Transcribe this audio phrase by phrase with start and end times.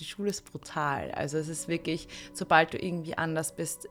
[0.00, 1.10] die Schule ist brutal.
[1.12, 3.88] Also es ist wirklich, sobald du irgendwie anders bist,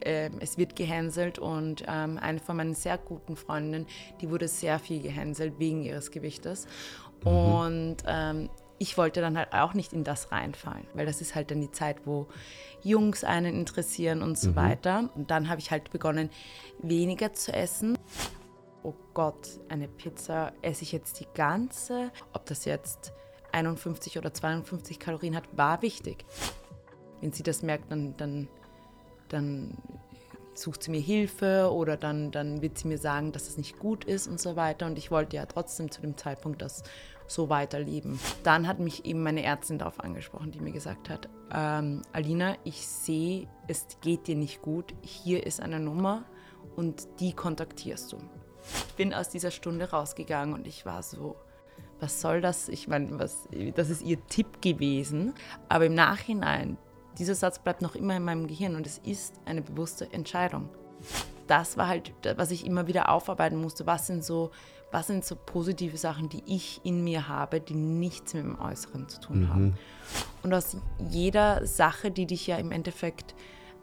[0.00, 3.86] äh, es wird gehänselt und ähm, eine von meinen sehr guten Freundinnen,
[4.20, 6.66] die wurde sehr viel gehänselt wegen ihres Gewichtes.
[7.24, 7.30] Mhm.
[7.30, 11.50] Und ähm, ich wollte dann halt auch nicht in das reinfallen, weil das ist halt
[11.50, 12.26] dann die Zeit, wo
[12.82, 14.56] Jungs einen interessieren und so mhm.
[14.56, 15.10] weiter.
[15.14, 16.30] Und dann habe ich halt begonnen,
[16.82, 17.98] weniger zu essen.
[18.82, 22.12] Oh Gott, eine Pizza esse ich jetzt die ganze.
[22.34, 23.12] Ob das jetzt
[23.56, 26.24] 51 oder 52 Kalorien hat, war wichtig.
[27.20, 28.48] Wenn sie das merkt, dann, dann,
[29.28, 29.76] dann
[30.54, 34.04] sucht sie mir Hilfe oder dann, dann wird sie mir sagen, dass es nicht gut
[34.04, 34.86] ist und so weiter.
[34.86, 36.82] Und ich wollte ja trotzdem zu dem Zeitpunkt das
[37.26, 38.20] so weiterleben.
[38.42, 42.86] Dann hat mich eben meine Ärztin darauf angesprochen, die mir gesagt hat, ähm, Alina, ich
[42.86, 46.24] sehe, es geht dir nicht gut, hier ist eine Nummer
[46.76, 48.18] und die kontaktierst du.
[48.88, 51.36] Ich bin aus dieser Stunde rausgegangen und ich war so,
[52.00, 52.68] was soll das?
[52.68, 55.34] Ich meine, was, das ist ihr Tipp gewesen.
[55.68, 56.76] Aber im Nachhinein,
[57.18, 60.68] dieser Satz bleibt noch immer in meinem Gehirn und es ist eine bewusste Entscheidung.
[61.46, 63.86] Das war halt, was ich immer wieder aufarbeiten musste.
[63.86, 64.50] Was sind so
[64.90, 69.08] was sind so positive Sachen, die ich in mir habe, die nichts mit dem Äußeren
[69.08, 69.48] zu tun mhm.
[69.48, 69.78] haben.
[70.42, 70.76] Und aus
[71.10, 73.34] jeder Sache, die dich ja im Endeffekt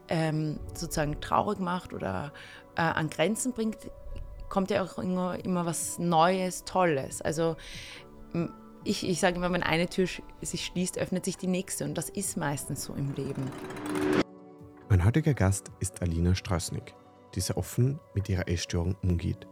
[0.08, 2.32] ähm, sozusagen traurig macht oder
[2.76, 3.76] äh, an Grenzen bringt,
[4.48, 7.20] kommt ja auch immer, immer was Neues, Tolles.
[7.20, 7.56] Also
[8.84, 10.06] ich, ich sage immer, wenn eine Tür
[10.42, 11.84] sich schließt, öffnet sich die nächste.
[11.84, 13.50] Und das ist meistens so im Leben.
[14.88, 16.94] Mein heutiger Gast ist Alina Strasnik,
[17.34, 19.46] die sehr offen mit ihrer Essstörung umgeht.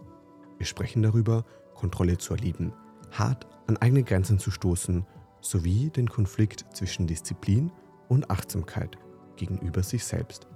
[0.58, 1.44] Wir sprechen darüber,
[1.74, 2.72] Kontrolle zu erleben,
[3.10, 5.06] hart an eigene Grenzen zu stoßen,
[5.40, 7.72] sowie den Konflikt zwischen Disziplin
[8.08, 8.98] und Achtsamkeit
[9.36, 10.46] gegenüber sich selbst.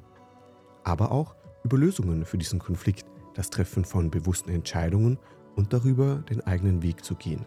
[0.84, 5.19] Aber auch über Lösungen für diesen Konflikt, das Treffen von bewussten Entscheidungen
[5.56, 7.47] und darüber, den eigenen Weg zu gehen.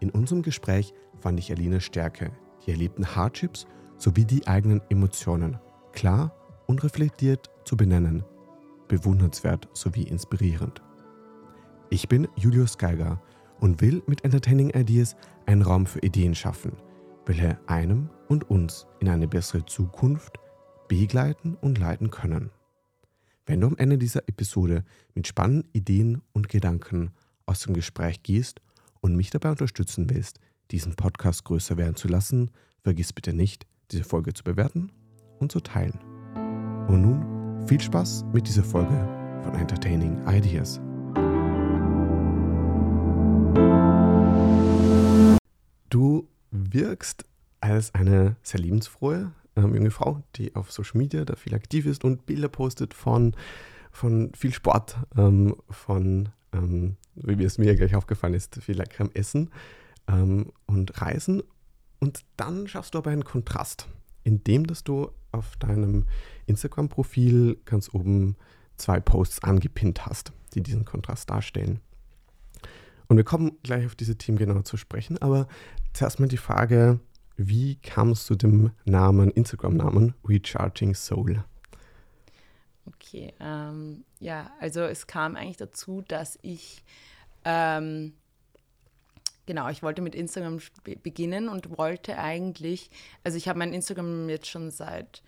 [0.00, 2.32] In unserem Gespräch fand ich Alinas Stärke,
[2.64, 3.66] die erlebten Hardships
[3.98, 5.58] sowie die eigenen Emotionen
[5.92, 6.34] klar
[6.66, 8.24] und reflektiert zu benennen,
[8.88, 10.82] bewundernswert sowie inspirierend.
[11.90, 13.20] Ich bin Julius Geiger
[13.60, 16.72] und will mit Entertaining Ideas einen Raum für Ideen schaffen,
[17.26, 20.38] welche einem und uns in eine bessere Zukunft
[20.88, 22.50] begleiten und leiten können.
[23.44, 27.10] Wenn du am Ende dieser Episode mit spannenden Ideen und Gedanken
[27.44, 28.60] aus dem Gespräch gehst
[29.00, 30.40] und mich dabei unterstützen willst,
[30.70, 32.50] diesen Podcast größer werden zu lassen,
[32.82, 34.92] vergiss bitte nicht, diese Folge zu bewerten
[35.38, 35.98] und zu teilen.
[36.88, 39.08] Und nun viel Spaß mit dieser Folge
[39.42, 40.80] von Entertaining Ideas.
[45.88, 47.24] Du wirkst
[47.60, 52.04] als eine sehr liebensfrohe ähm, junge Frau, die auf Social Media da viel aktiv ist
[52.04, 53.34] und Bilder postet von,
[53.90, 59.50] von viel Sport, ähm, von, ähm, wie es mir gleich aufgefallen ist, viel leckerem Essen
[60.08, 61.42] ähm, und Reisen.
[61.98, 63.88] Und dann schaffst du aber einen Kontrast,
[64.24, 66.06] indem dass du auf deinem
[66.46, 68.36] Instagram-Profil ganz oben
[68.76, 71.80] zwei Posts angepinnt hast, die diesen Kontrast darstellen.
[73.06, 75.48] Und wir kommen gleich auf diese Themen genauer zu sprechen, aber
[75.92, 77.00] zuerst mal die Frage,
[77.36, 81.42] wie kam es zu dem Namen, Instagram-Namen Recharging Soul?
[82.94, 86.84] Okay, ähm, ja, also es kam eigentlich dazu, dass ich,
[87.44, 88.14] ähm,
[89.46, 90.60] genau, ich wollte mit Instagram
[91.02, 92.90] beginnen und wollte eigentlich,
[93.22, 95.22] also ich habe mein Instagram jetzt schon seit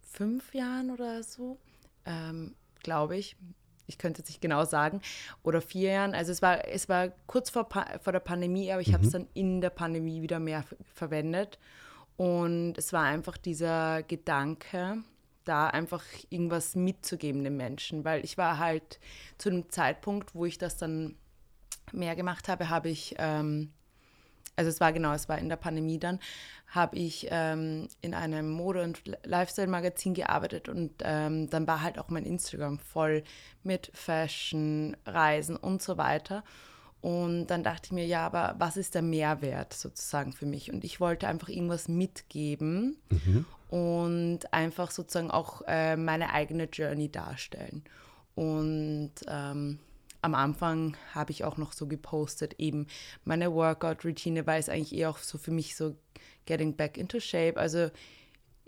[0.00, 1.58] fünf Jahren oder so,
[2.04, 3.36] ähm, glaube ich,
[3.86, 5.00] ich könnte es nicht genau sagen,
[5.42, 6.14] oder vier Jahren.
[6.14, 7.68] Also es war, es war kurz vor,
[8.00, 8.94] vor der Pandemie, aber ich mhm.
[8.94, 11.58] habe es dann in der Pandemie wieder mehr verwendet.
[12.16, 15.02] Und es war einfach dieser Gedanke,
[15.46, 19.00] da einfach irgendwas mitzugeben den Menschen, weil ich war halt
[19.38, 21.16] zu dem Zeitpunkt, wo ich das dann
[21.92, 23.72] mehr gemacht habe, habe ich ähm,
[24.56, 26.18] also es war genau, es war in der Pandemie dann,
[26.68, 32.08] habe ich ähm, in einem Mode- und Lifestyle-Magazin gearbeitet und ähm, dann war halt auch
[32.08, 33.22] mein Instagram voll
[33.62, 36.42] mit Fashion, Reisen und so weiter.
[37.02, 40.72] Und dann dachte ich mir, ja, aber was ist der Mehrwert sozusagen für mich?
[40.72, 43.44] Und ich wollte einfach irgendwas mitgeben mhm.
[43.68, 47.82] Und einfach sozusagen auch äh, meine eigene Journey darstellen.
[48.34, 49.78] Und ähm,
[50.22, 52.86] am Anfang habe ich auch noch so gepostet, eben
[53.24, 55.96] meine Workout-Routine, weil es eigentlich eher auch so für mich so
[56.46, 57.56] getting back into shape.
[57.56, 57.90] Also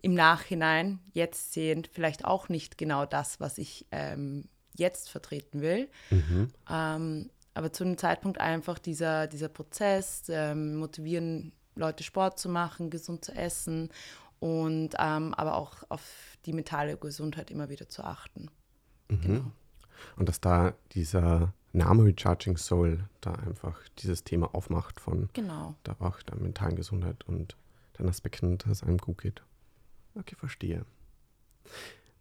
[0.01, 5.89] im Nachhinein, jetzt sehend, vielleicht auch nicht genau das, was ich ähm, jetzt vertreten will.
[6.11, 6.53] Mhm.
[6.71, 12.91] Ähm, aber zu einem Zeitpunkt einfach dieser, dieser Prozess, ähm, motivieren Leute Sport zu machen,
[12.91, 13.91] gesund zu essen
[14.41, 18.51] und ähm, aber auch auf die mentale Gesundheit immer wieder zu achten.
[19.09, 19.21] Mhm.
[19.21, 19.53] Genau.
[20.17, 25.75] Und dass da dieser Name Recharging Soul da einfach dieses Thema aufmacht von genau.
[25.83, 27.57] da auch der mentalen Gesundheit und
[27.95, 29.43] deinen Aspekten, dass es einem gut geht.
[30.15, 30.85] Okay, verstehe.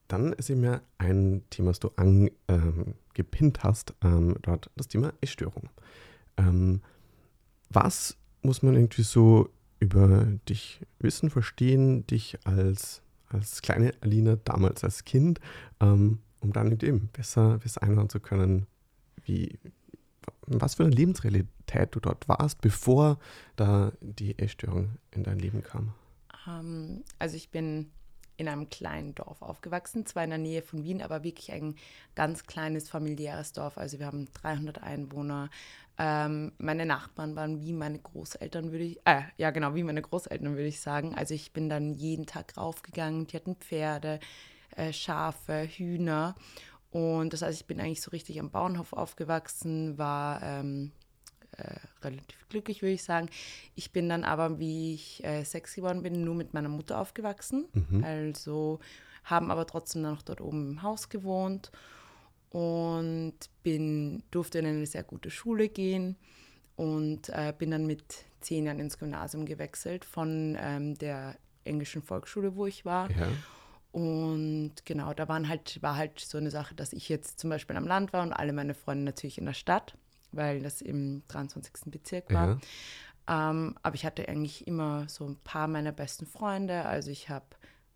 [0.08, 5.70] Dann ist ja ein Thema, das du angepinnt ähm, hast, ähm, dort das Thema Essstörung.
[6.38, 6.82] Ähm,
[7.70, 9.50] was muss man irgendwie so
[9.80, 15.40] über dich wissen, verstehen, dich als, als kleine Alina, damals als Kind,
[15.80, 18.68] ähm, um dann eben besser, besser einordnen zu können,
[19.24, 19.60] wie,
[20.46, 23.20] was für eine Lebensrealität du dort warst, bevor
[23.56, 25.94] da die Essstörung in dein Leben kam?
[26.48, 27.92] Um, also ich bin
[28.38, 31.76] in einem kleinen Dorf aufgewachsen, zwar in der Nähe von Wien, aber wirklich ein
[32.16, 33.78] ganz kleines familiäres Dorf.
[33.78, 35.50] Also wir haben 300 Einwohner.
[35.98, 40.56] Ähm, meine Nachbarn waren wie meine Großeltern, würde ich, äh, ja genau, wie meine Großeltern,
[40.56, 41.16] würde ich sagen.
[41.16, 43.26] Also ich bin dann jeden Tag raufgegangen.
[43.26, 44.20] Die hatten Pferde,
[44.76, 46.36] äh, Schafe, Hühner.
[46.92, 50.92] Und das heißt, ich bin eigentlich so richtig am Bauernhof aufgewachsen, war ähm,
[51.58, 53.30] äh, relativ glücklich, würde ich sagen.
[53.76, 57.66] Ich bin dann aber, wie ich äh, sechs geworden bin, nur mit meiner Mutter aufgewachsen.
[57.74, 58.04] Mhm.
[58.04, 58.80] Also
[59.24, 61.72] haben aber trotzdem noch dort oben im Haus gewohnt
[62.50, 63.34] und
[63.64, 66.16] bin, durfte in eine sehr gute Schule gehen
[66.76, 72.56] und äh, bin dann mit zehn Jahren ins Gymnasium gewechselt von ähm, der englischen Volksschule,
[72.56, 73.10] wo ich war.
[73.12, 73.28] Ja.
[73.92, 77.76] Und genau, da waren halt, war halt so eine Sache, dass ich jetzt zum Beispiel
[77.76, 79.98] am Land war und alle meine Freunde natürlich in der Stadt
[80.32, 81.92] weil das im 23.
[81.92, 82.48] Bezirk war.
[82.48, 82.60] Ja.
[83.50, 86.86] Ähm, aber ich hatte eigentlich immer so ein paar meiner besten Freunde.
[86.86, 87.46] Also ich habe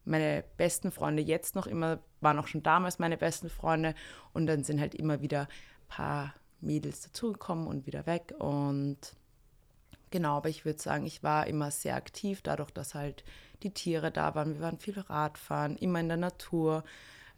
[0.03, 3.95] meine besten Freunde jetzt noch immer, waren auch schon damals meine besten Freunde.
[4.33, 8.33] Und dann sind halt immer wieder ein paar Mädels dazugekommen und wieder weg.
[8.39, 8.97] Und
[10.09, 13.23] genau, aber ich würde sagen, ich war immer sehr aktiv, dadurch, dass halt
[13.63, 14.55] die Tiere da waren.
[14.55, 16.83] Wir waren viel Radfahren, immer in der Natur.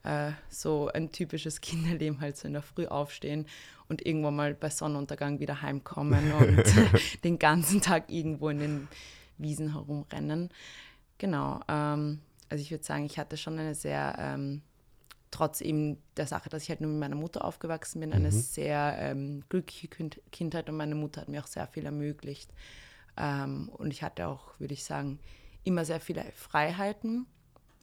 [0.03, 3.45] Äh, so ein typisches Kinderleben, halt so in der Früh aufstehen
[3.93, 6.63] und irgendwann mal bei Sonnenuntergang wieder heimkommen und
[7.23, 8.87] den ganzen Tag irgendwo in den
[9.37, 10.49] Wiesen herumrennen.
[11.19, 11.61] Genau.
[11.67, 14.63] Ähm, also ich würde sagen, ich hatte schon eine sehr, ähm,
[15.29, 18.31] trotz eben der Sache, dass ich halt nur mit meiner Mutter aufgewachsen bin, eine mhm.
[18.31, 19.87] sehr ähm, glückliche
[20.31, 22.51] Kindheit und meine Mutter hat mir auch sehr viel ermöglicht.
[23.15, 25.19] Ähm, und ich hatte auch, würde ich sagen,
[25.63, 27.27] immer sehr viele Freiheiten.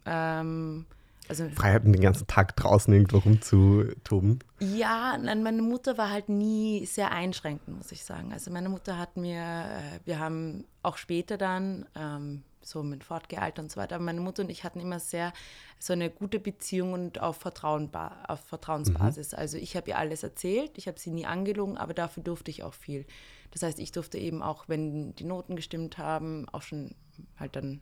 [0.06, 0.86] Ähm,
[1.30, 4.40] also, Freiheiten, den ganzen Tag draußen irgendwo rumzutoben?
[4.58, 8.32] Ja, nein, meine Mutter war halt nie sehr einschränkend, muss ich sagen.
[8.32, 13.60] Also meine Mutter hat mir, äh, wir haben auch später dann, ähm, so mit fortgealtert
[13.60, 15.32] und so weiter, aber meine Mutter und ich hatten immer sehr
[15.78, 17.90] so eine gute Beziehung und auf, Vertrauen,
[18.26, 19.32] auf Vertrauensbasis.
[19.32, 19.38] Mhm.
[19.38, 22.64] Also ich habe ihr alles erzählt, ich habe sie nie angelogen, aber dafür durfte ich
[22.64, 23.06] auch viel.
[23.52, 26.94] Das heißt, ich durfte eben auch, wenn die Noten gestimmt haben, auch schon
[27.38, 27.80] halt dann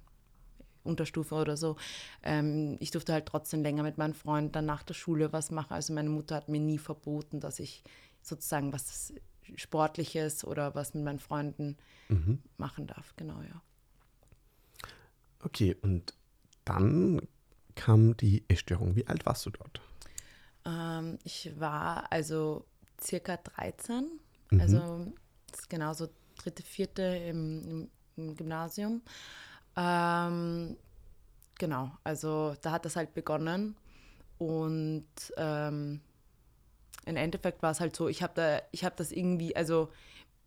[0.88, 1.76] Unterstufe oder so.
[2.22, 5.72] Ähm, ich durfte halt trotzdem länger mit meinen Freunden dann nach der Schule was machen.
[5.72, 7.84] Also meine Mutter hat mir nie verboten, dass ich
[8.22, 9.12] sozusagen was
[9.56, 11.76] Sportliches oder was mit meinen Freunden
[12.08, 12.40] mhm.
[12.56, 13.14] machen darf.
[13.16, 13.62] Genau, ja.
[15.42, 16.14] Okay, und
[16.64, 17.20] dann
[17.74, 18.96] kam die Essstörung.
[18.96, 19.80] Wie alt warst du dort?
[20.64, 22.66] Ähm, ich war also
[23.00, 24.04] circa 13,
[24.50, 24.60] mhm.
[24.60, 25.12] also
[25.50, 29.02] das ist genauso dritte, vierte im, im, im Gymnasium.
[29.78, 30.76] Ähm,
[31.56, 33.76] genau, also da hat das halt begonnen
[34.38, 36.00] und ähm,
[37.06, 39.88] im Endeffekt war es halt so, ich habe da, ich habe das irgendwie, also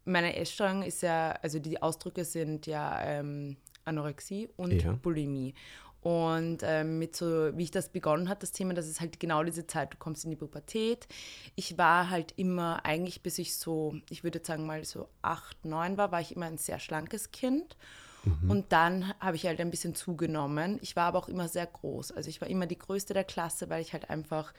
[0.03, 3.55] meine Essstörung ist ja, also die Ausdrücke sind ja ähm,
[3.85, 4.93] Anorexie und ja.
[4.93, 5.53] Bulimie.
[6.01, 9.43] Und ähm, mit so, wie ich das begonnen hat, das Thema, das ist halt genau
[9.43, 11.07] diese Zeit, du kommst in die Pubertät.
[11.55, 15.97] Ich war halt immer, eigentlich bis ich so, ich würde sagen mal so acht, neun
[15.97, 17.77] war, war ich immer ein sehr schlankes Kind.
[18.23, 18.51] Mhm.
[18.51, 20.79] Und dann habe ich halt ein bisschen zugenommen.
[20.81, 22.11] Ich war aber auch immer sehr groß.
[22.11, 24.53] Also ich war immer die Größte der Klasse, weil ich halt einfach,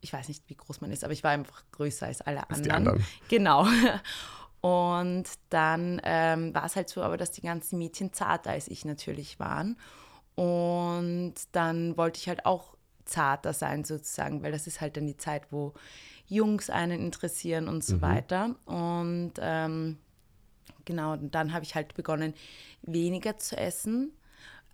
[0.00, 2.72] ich weiß nicht, wie groß man ist, aber ich war einfach größer als alle anderen.
[2.72, 3.06] anderen.
[3.28, 3.66] Genau.
[4.60, 8.84] Und dann ähm, war es halt so, aber dass die ganzen Mädchen zarter als ich
[8.84, 9.76] natürlich waren.
[10.34, 15.16] Und dann wollte ich halt auch zarter sein sozusagen, weil das ist halt dann die
[15.16, 15.72] Zeit, wo
[16.26, 18.02] Jungs einen interessieren und so mhm.
[18.02, 18.54] weiter.
[18.64, 19.98] Und ähm,
[20.86, 22.32] genau, und dann habe ich halt begonnen,
[22.82, 24.12] weniger zu essen.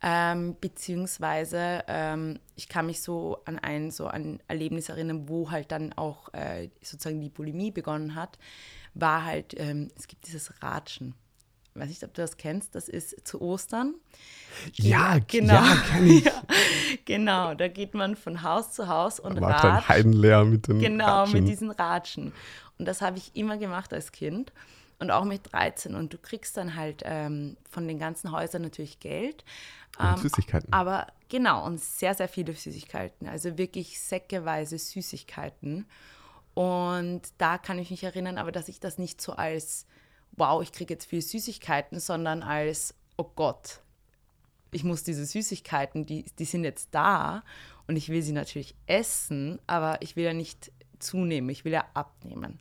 [0.04, 5.70] Ähm, beziehungsweise ähm, ich kann mich so an ein so ein Erlebnis erinnern, wo halt
[5.70, 8.36] dann auch äh, sozusagen die Bulimie begonnen hat,
[8.94, 11.14] war halt, ähm, es gibt dieses Ratschen.
[11.74, 13.94] Ich weiß nicht, ob du das kennst, das ist zu Ostern.
[14.74, 15.54] Ja, genau.
[15.54, 16.24] Ja, kenn ich.
[16.24, 16.42] ja,
[17.04, 19.64] genau, da geht man von Haus zu Haus und da ratscht.
[19.64, 21.40] Dann heidenleer mit den Genau, Ratschen.
[21.40, 22.32] mit diesen Ratschen.
[22.76, 24.52] Und das habe ich immer gemacht als Kind
[25.02, 25.94] und auch mit 13.
[25.94, 29.44] Und du kriegst dann halt ähm, von den ganzen Häusern natürlich Geld.
[30.00, 30.72] Ähm, Süßigkeiten.
[30.72, 33.28] Aber genau, und sehr, sehr viele Süßigkeiten.
[33.28, 35.86] Also wirklich säckeweise Süßigkeiten.
[36.54, 39.86] Und da kann ich mich erinnern, aber dass ich das nicht so als,
[40.36, 43.80] wow, ich kriege jetzt viel Süßigkeiten, sondern als, oh Gott,
[44.70, 47.42] ich muss diese Süßigkeiten, die, die sind jetzt da
[47.88, 51.86] und ich will sie natürlich essen, aber ich will ja nicht zunehmen, ich will ja
[51.92, 52.60] abnehmen.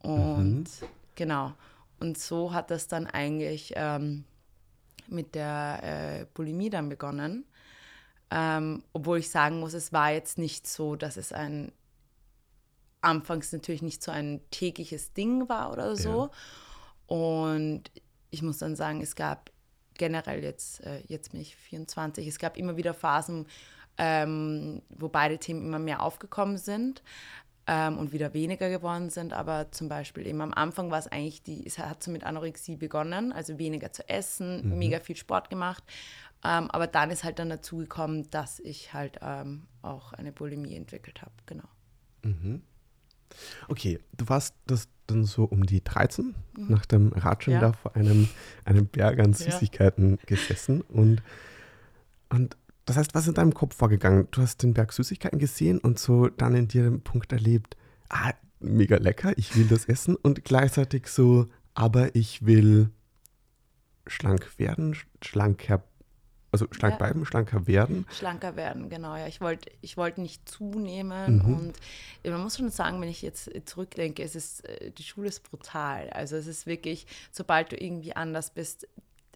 [0.00, 0.88] Und mhm.
[1.16, 1.54] Genau.
[1.98, 4.24] Und so hat das dann eigentlich ähm,
[5.08, 7.44] mit der äh, Bulimie dann begonnen.
[8.30, 11.72] Ähm, obwohl ich sagen muss, es war jetzt nicht so, dass es ein
[13.00, 16.24] anfangs natürlich nicht so ein tägliches Ding war oder so.
[16.24, 17.16] Ja.
[17.16, 17.84] Und
[18.30, 19.50] ich muss dann sagen, es gab
[19.94, 23.46] generell jetzt, äh, jetzt bin ich 24, es gab immer wieder Phasen,
[23.96, 27.02] ähm, wo beide Themen immer mehr aufgekommen sind
[27.66, 29.32] ähm, und wieder weniger geworden sind.
[29.32, 32.76] Aber zum Beispiel eben am Anfang war es eigentlich, die, es hat so mit Anorexie
[32.76, 34.78] begonnen, also weniger zu essen, mhm.
[34.78, 35.82] mega viel Sport gemacht.
[36.44, 40.76] Ähm, aber dann ist halt dann dazu gekommen, dass ich halt ähm, auch eine Bulimie
[40.76, 41.68] entwickelt habe, genau.
[42.22, 42.62] Mhm.
[43.68, 46.34] Okay, du warst das dann so um die 13 mhm.
[46.68, 47.60] nach dem Ratschen ja.
[47.60, 48.28] da vor einem,
[48.64, 50.16] einem Berg an Süßigkeiten ja.
[50.26, 51.22] gesessen und,
[52.28, 54.28] und das heißt, was in deinem Kopf vorgegangen?
[54.30, 57.76] Du hast den Berg Süßigkeiten gesehen und so dann in dir den Punkt erlebt,
[58.08, 62.90] ah, mega lecker, ich will das essen und gleichzeitig so, aber ich will
[64.06, 65.82] schlank werden, schlanker
[66.52, 66.98] also schlank ja.
[66.98, 68.06] bleiben, schlanker werden.
[68.10, 69.14] Schlanker werden, genau.
[69.14, 71.54] Ja, ich wollte ich wollt nicht zunehmen mhm.
[71.54, 71.78] und
[72.24, 76.08] man muss schon sagen, wenn ich jetzt zurückdenke, es ist äh, die Schule ist brutal.
[76.10, 78.88] Also es ist wirklich, sobald du irgendwie anders bist,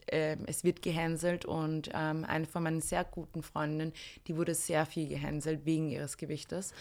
[0.06, 3.92] äh, es wird gehänselt und ähm, eine von meinen sehr guten Freundinnen,
[4.26, 6.72] die wurde sehr viel gehänselt wegen ihres Gewichtes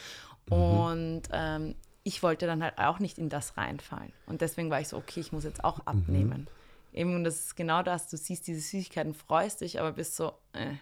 [0.49, 0.55] mhm.
[0.55, 4.88] und ähm, ich wollte dann halt auch nicht in das reinfallen und deswegen war ich
[4.88, 5.88] so, okay, ich muss jetzt auch mhm.
[5.88, 6.41] abnehmen.
[6.41, 6.59] Mhm.
[6.91, 10.33] Eben, und das ist genau das, du siehst diese Süßigkeiten, freust dich, aber bist so,
[10.53, 10.73] äh,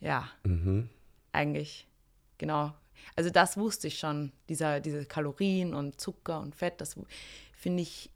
[0.00, 0.88] ja, mhm.
[1.32, 1.86] eigentlich,
[2.38, 2.72] genau.
[3.14, 6.96] Also das wusste ich schon, dieser, diese Kalorien und Zucker und Fett, das
[7.52, 8.10] finde ich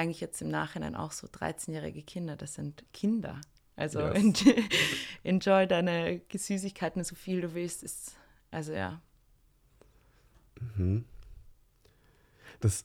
[0.00, 3.40] eigentlich jetzt im Nachhinein auch so 13-jährige Kinder, das sind Kinder.
[3.76, 4.44] Also yes.
[5.22, 7.82] enjoy deine Süßigkeiten so viel du willst.
[7.82, 8.16] Ist,
[8.50, 9.00] also ja.
[10.76, 11.04] Mhm.
[12.60, 12.84] Das,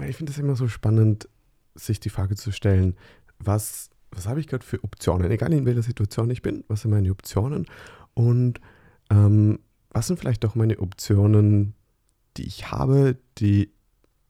[0.00, 1.28] ich finde das immer so spannend,
[1.74, 2.96] sich die Frage zu stellen,
[3.38, 6.90] was, was habe ich gerade für Optionen, egal in welcher Situation ich bin, was sind
[6.90, 7.66] meine Optionen
[8.14, 8.60] und
[9.10, 9.58] ähm,
[9.90, 11.74] was sind vielleicht auch meine Optionen,
[12.36, 13.72] die ich habe, die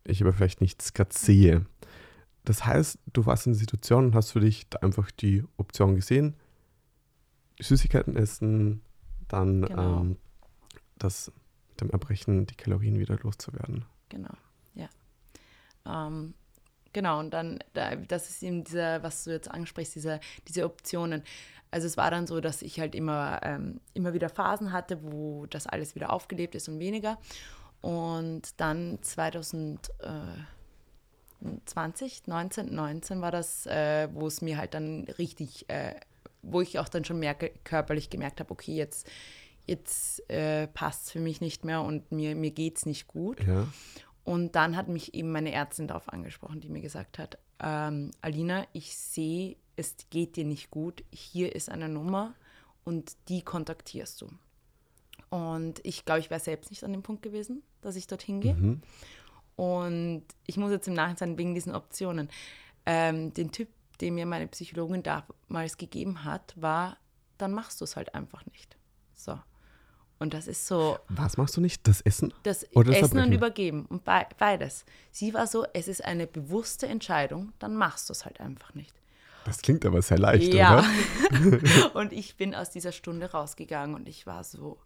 [0.04, 1.66] ich aber vielleicht nicht gerade sehe.
[2.46, 5.94] Das heißt, du warst in der Situation und hast für dich da einfach die Option
[5.94, 6.34] gesehen,
[7.60, 8.80] Süßigkeiten essen,
[9.28, 10.00] dann genau.
[10.00, 10.16] ähm,
[10.98, 11.32] das
[11.68, 13.84] mit dem Erbrechen die Kalorien wieder loszuwerden.
[14.08, 14.34] Genau,
[14.74, 14.88] ja.
[15.84, 16.34] Ähm,
[16.96, 21.22] Genau, und dann, das ist eben dieser, was du jetzt ansprichst, diese, diese Optionen.
[21.70, 25.44] Also es war dann so, dass ich halt immer, ähm, immer wieder Phasen hatte, wo
[25.44, 27.18] das alles wieder aufgelebt ist und weniger.
[27.82, 29.92] Und dann 2020,
[32.26, 35.94] 19, 19 war das, äh, wo es mir halt dann richtig, äh,
[36.42, 39.08] wo ich auch dann schon mehr körperlich gemerkt habe, okay, jetzt,
[39.66, 43.44] jetzt äh, passt es für mich nicht mehr und mir, mir geht es nicht gut.
[43.46, 43.66] Ja.
[44.24, 48.66] Und dann hat mich eben meine Ärztin darauf angesprochen, die mir gesagt hat, ähm, Alina,
[48.72, 52.34] ich sehe, es geht dir nicht gut, hier ist eine Nummer
[52.84, 54.28] und die kontaktierst du.
[55.28, 58.54] Und ich glaube, ich wäre selbst nicht an dem Punkt gewesen, dass ich dorthin gehe.
[58.54, 58.82] Mhm.
[59.56, 62.28] Und ich muss jetzt im Nachhinein wegen diesen Optionen.
[62.84, 63.68] Ähm, den Typ,
[64.00, 66.98] den mir meine Psychologin damals gegeben hat, war,
[67.38, 68.76] dann machst du es halt einfach nicht.
[69.14, 69.38] So.
[70.18, 70.98] Und das ist so.
[71.08, 71.86] Was machst du nicht?
[71.86, 72.32] Das Essen?
[72.42, 73.28] Das, Oder das Essen Verbrechen?
[73.28, 73.86] und Übergeben.
[73.86, 74.84] Und beides.
[75.10, 78.94] Sie war so, es ist eine bewusste Entscheidung, dann machst du es halt einfach nicht.
[79.44, 80.78] Das klingt aber sehr leicht, ja.
[80.78, 81.94] oder?
[81.94, 84.78] und ich bin aus dieser Stunde rausgegangen und ich war so.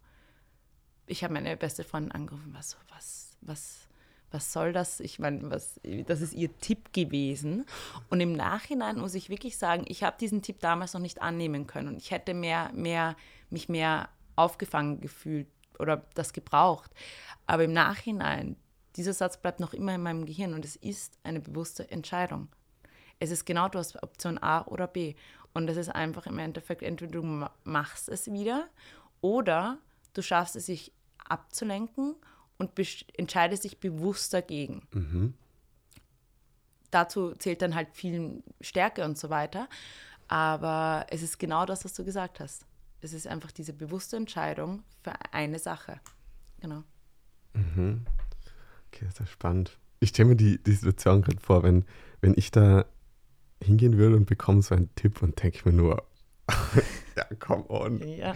[1.07, 3.87] Ich habe meine beste Freundin angerufen, war so, was, was,
[4.31, 4.99] was soll das?
[4.99, 7.65] Ich meine, was, das ist ihr Tipp gewesen.
[8.09, 11.67] Und im Nachhinein muss ich wirklich sagen, ich habe diesen Tipp damals noch nicht annehmen
[11.67, 11.89] können.
[11.89, 13.15] Und ich hätte mehr, mehr,
[13.49, 15.47] mich mehr aufgefangen gefühlt
[15.79, 16.91] oder das gebraucht.
[17.45, 18.55] Aber im Nachhinein,
[18.95, 22.49] dieser Satz bleibt noch immer in meinem Gehirn und es ist eine bewusste Entscheidung.
[23.19, 25.15] Es ist genau, du hast Option A oder B.
[25.53, 28.69] Und es ist einfach im Endeffekt, entweder du machst es wieder
[29.19, 29.77] oder
[30.13, 30.93] du schaffst es, sich
[31.27, 32.15] abzulenken
[32.61, 32.71] und
[33.17, 34.87] entscheidest dich bewusst dagegen.
[34.93, 35.33] Mhm.
[36.91, 39.67] Dazu zählt dann halt viel Stärke und so weiter.
[40.27, 42.65] Aber es ist genau das, was du gesagt hast.
[43.01, 45.99] Es ist einfach diese bewusste Entscheidung für eine Sache.
[46.59, 46.83] Genau.
[47.53, 48.05] Mhm.
[48.87, 49.77] Okay, sehr spannend.
[49.99, 51.85] Ich stelle mir die, die Situation gerade vor, wenn,
[52.21, 52.85] wenn ich da
[53.63, 56.03] hingehen würde und bekomme so einen Tipp und denke mir nur,
[57.17, 58.07] ja, come on.
[58.07, 58.35] Ja.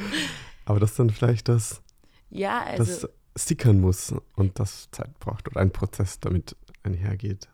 [0.65, 1.84] Aber das dann vielleicht das,
[2.29, 7.50] ja, also, das stickern muss und das Zeit braucht oder ein Prozess damit einhergeht.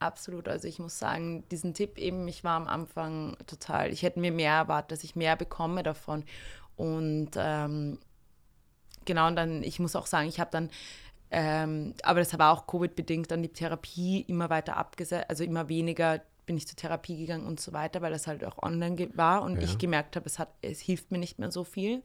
[0.00, 0.48] absolut.
[0.48, 4.32] Also ich muss sagen, diesen Tipp eben, ich war am Anfang total, ich hätte mir
[4.32, 6.24] mehr erwartet, dass ich mehr bekomme davon.
[6.76, 7.98] Und ähm,
[9.04, 10.70] genau, und dann, ich muss auch sagen, ich habe dann,
[11.30, 16.20] ähm, aber das war auch Covid-bedingt, dann die Therapie immer weiter abgesetzt, also immer weniger
[16.46, 19.56] bin ich zur Therapie gegangen und so weiter, weil das halt auch online war und
[19.56, 19.62] ja.
[19.62, 22.02] ich gemerkt habe, es, es hilft mir nicht mehr so viel.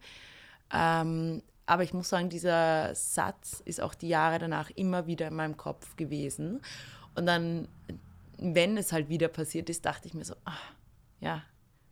[0.74, 5.36] Ähm, aber ich muss sagen, dieser Satz ist auch die Jahre danach immer wieder in
[5.36, 6.62] meinem Kopf gewesen.
[7.15, 7.67] Und dann,
[8.38, 10.74] wenn es halt wieder passiert ist, dachte ich mir so, ach,
[11.22, 11.43] ja,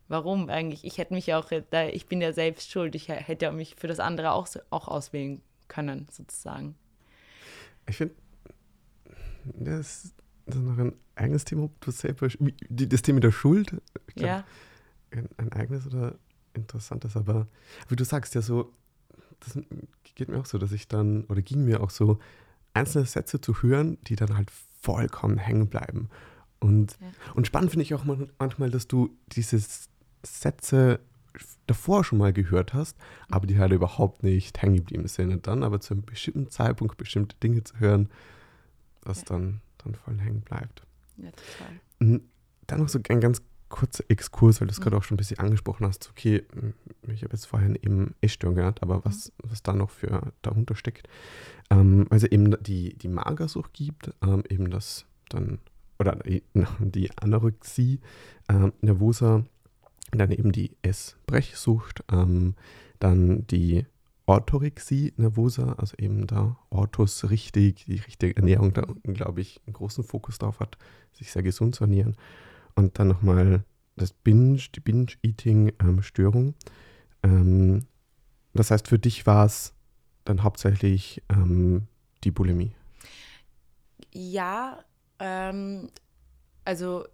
[0.08, 0.84] warum eigentlich?
[0.84, 4.32] Ich hätte mich auch, ich bin ja selbst schuld, ich hätte mich für das andere
[4.32, 6.74] auch, auch auswählen können, sozusagen.
[7.88, 8.14] Ich finde,
[9.44, 10.12] das,
[10.46, 12.28] das, ist noch ein eigenes Thema, ob du selber,
[12.68, 13.70] das Thema der Schuld,
[14.14, 14.44] glaub, ja.
[15.12, 16.16] ein, ein eigenes oder
[16.54, 17.46] interessantes, aber
[17.88, 18.72] wie du sagst, ja so,
[19.44, 19.58] das
[20.14, 22.18] geht mir auch so, dass ich dann, oder ging mir auch so,
[22.74, 26.08] einzelne Sätze zu hören, die dann halt vollkommen hängen bleiben.
[26.60, 27.08] Und, ja.
[27.34, 28.04] und spannend finde ich auch
[28.38, 29.62] manchmal, dass du diese
[30.22, 31.00] Sätze
[31.66, 32.96] davor schon mal gehört hast,
[33.28, 35.32] aber die halt überhaupt nicht hängen geblieben sind.
[35.32, 38.08] Und dann aber zu einem bestimmten Zeitpunkt bestimmte Dinge zu hören,
[39.02, 39.24] was ja.
[39.28, 40.82] dann, dann voll hängen bleibt.
[41.16, 42.20] Ja, total.
[42.66, 44.84] Dann noch so ein ganz kurzer Exkurs, weil du es mhm.
[44.84, 46.10] gerade auch schon ein bisschen angesprochen hast.
[46.10, 46.44] Okay,
[47.08, 49.50] ich habe jetzt vorhin eben Essstörung genannt, aber was, mhm.
[49.50, 51.08] was da noch für darunter steckt.
[51.70, 55.58] Ähm, also eben die, die Magersucht gibt, ähm, eben das dann,
[55.98, 58.00] oder die Anorexie
[58.48, 59.44] ähm, nervosa,
[60.12, 62.54] dann eben die Essbrechsucht, ähm,
[62.98, 63.86] dann die
[64.26, 69.72] Orthorexie nervosa, also eben da Orthos richtig, die richtige Ernährung da unten, glaube ich, einen
[69.72, 70.78] großen Fokus drauf hat,
[71.12, 72.16] sich sehr gesund zu ernähren.
[72.74, 73.64] Und dann nochmal
[73.96, 76.54] das Binge, die Binge-Eating-Störung.
[77.22, 77.86] Ähm,
[78.54, 79.74] das heißt, für dich war es
[80.24, 81.86] dann hauptsächlich ähm,
[82.24, 82.72] die Bulimie.
[84.12, 84.84] Ja,
[85.18, 85.90] ähm,
[86.64, 87.06] also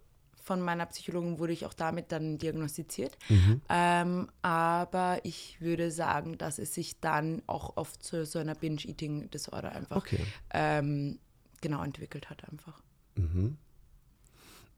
[0.49, 3.17] von meiner Psychologin wurde ich auch damit dann diagnostiziert.
[3.29, 3.61] Mhm.
[3.69, 9.71] Ähm, aber ich würde sagen, dass es sich dann auch oft zu so einer Binge-Eating-Disorder
[9.71, 10.25] einfach okay.
[10.51, 11.19] ähm,
[11.61, 12.81] genau entwickelt hat einfach.
[13.15, 13.57] Mhm.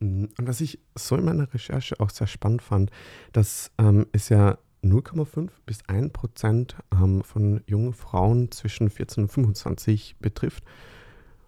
[0.02, 0.30] Mhm.
[0.38, 2.92] Und was ich so in meiner Recherche auch sehr spannend fand,
[3.32, 9.30] dass ähm, es ja 0,5 bis 1 Prozent ähm, von jungen Frauen zwischen 14 und
[9.30, 10.64] 25 betrifft.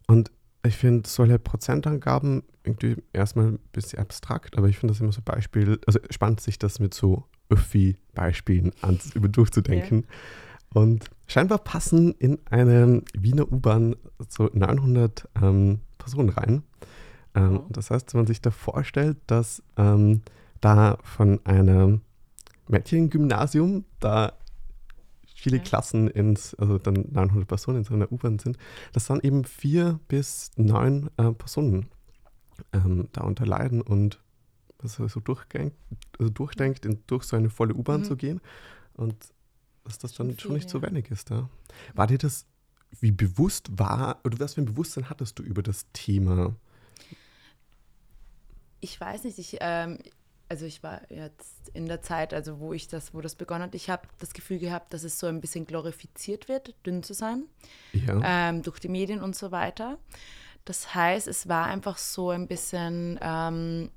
[0.07, 0.31] Und
[0.65, 5.21] ich finde solche Prozentangaben irgendwie erstmal ein bisschen abstrakt, aber ich finde das immer so
[5.23, 8.71] Beispiel, also spannend sich das mit so Öffi-Beispielen
[9.13, 10.05] durchzudenken.
[10.73, 10.81] Ja.
[10.81, 13.95] Und scheinbar passen in eine Wiener U-Bahn
[14.27, 16.63] so 900 ähm, Personen rein.
[17.35, 17.65] Ähm, oh.
[17.69, 20.21] Das heißt, wenn man sich da vorstellt, dass ähm,
[20.61, 22.01] da von einem
[22.67, 24.33] Mädchengymnasium da
[25.35, 25.63] viele ja.
[25.63, 28.57] Klassen ins, also dann 900 Personen in so einer U-Bahn sind,
[28.93, 31.87] dass dann eben vier bis neun äh, Personen
[32.71, 34.19] ähm, darunter leiden und
[34.79, 35.75] also so durchdenkt,
[36.19, 38.05] also durchdenkt in, durch so eine volle U-Bahn mhm.
[38.05, 38.41] zu gehen
[38.93, 39.15] und
[39.83, 40.69] dass das dann schon, viel, nicht ja.
[40.69, 41.29] so wenig ist.
[41.29, 41.49] Ja.
[41.93, 42.45] War dir das,
[42.99, 46.55] wie bewusst war, oder was für ein Bewusstsein hattest du über das Thema?
[48.83, 49.97] Ich weiß nicht, ich, ähm,
[50.49, 53.75] also ich war jetzt in der Zeit, also wo ich das, wo das begonnen hat,
[53.75, 57.45] ich habe das Gefühl gehabt, dass es so ein bisschen glorifiziert wird, dünn zu sein,
[57.93, 58.49] ja.
[58.49, 59.97] ähm, durch die Medien und so weiter.
[60.65, 63.89] Das heißt, es war einfach so ein bisschen, ähm,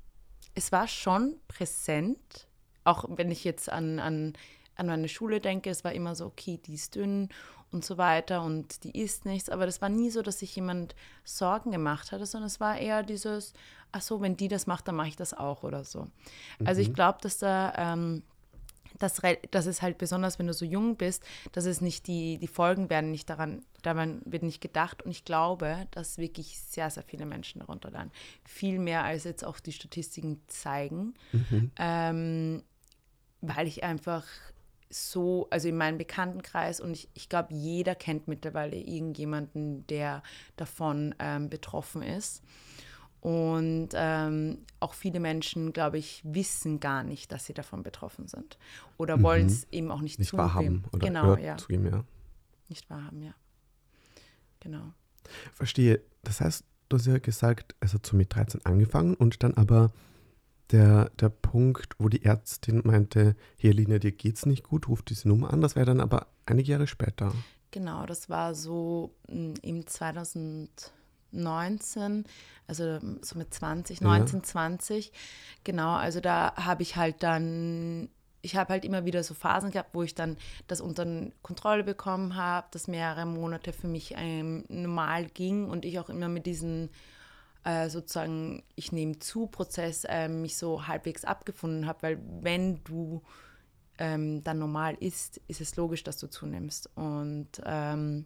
[0.55, 2.47] es war schon präsent,
[2.85, 4.33] auch wenn ich jetzt an, an,
[4.75, 7.29] an meine Schule denke, es war immer so, okay, die ist dünn
[7.71, 10.95] und so weiter und die isst nichts, aber das war nie so, dass sich jemand
[11.25, 13.53] Sorgen gemacht hatte, sondern es war eher dieses,
[13.91, 16.07] ach so, wenn die das macht, dann mache ich das auch oder so.
[16.59, 16.67] Mhm.
[16.67, 16.93] Also ich mhm.
[16.93, 18.23] glaube, dass da, ähm,
[18.99, 19.21] das,
[19.51, 22.89] das ist halt besonders, wenn du so jung bist, dass es nicht die, die Folgen
[22.89, 27.25] werden nicht daran, daran wird nicht gedacht und ich glaube, dass wirklich sehr, sehr viele
[27.25, 28.11] Menschen darunter leiden.
[28.43, 31.71] Viel mehr als jetzt auch die Statistiken zeigen, mhm.
[31.77, 32.63] ähm,
[33.41, 34.25] weil ich einfach
[34.89, 40.23] so, also in meinem Bekanntenkreis und ich, ich glaube, jeder kennt mittlerweile irgendjemanden, der
[40.55, 42.41] davon ähm, betroffen ist.
[43.27, 48.57] Und ähm, auch viele Menschen, glaube ich, wissen gar nicht, dass sie davon betroffen sind.
[48.95, 49.23] Oder mhm.
[49.23, 50.47] wollen es eben auch nicht, nicht zugeben.
[50.47, 50.83] wahrhaben.
[50.93, 51.57] Oder, genau, ja.
[51.57, 52.05] zugeben, ja.
[52.69, 53.33] Nicht wahrhaben, ja.
[54.61, 54.93] Genau.
[55.53, 56.01] Verstehe.
[56.23, 59.91] Das heißt, du hast ja gesagt, es hat so mit 13 angefangen und dann aber
[60.71, 65.27] der, der Punkt, wo die Ärztin meinte, hier Lina, dir geht's nicht gut, ruf diese
[65.27, 65.59] Nummer an.
[65.59, 67.33] Das wäre dann aber einige Jahre später.
[67.71, 70.93] Genau, das war so mm, im 2000.
[71.31, 72.25] 19,
[72.67, 74.43] also so mit 20, 19, ja.
[74.43, 75.11] 20.
[75.63, 78.09] Genau, also da habe ich halt dann,
[78.41, 80.37] ich habe halt immer wieder so Phasen gehabt, wo ich dann
[80.67, 81.05] das unter
[81.41, 86.29] Kontrolle bekommen habe, dass mehrere Monate für mich ähm, normal ging und ich auch immer
[86.29, 86.89] mit diesen
[87.63, 93.21] äh, sozusagen, ich nehme zu, Prozess äh, mich so halbwegs abgefunden habe, weil wenn du
[93.99, 96.89] ähm, dann normal isst, ist es logisch, dass du zunimmst.
[96.95, 98.25] Und ähm,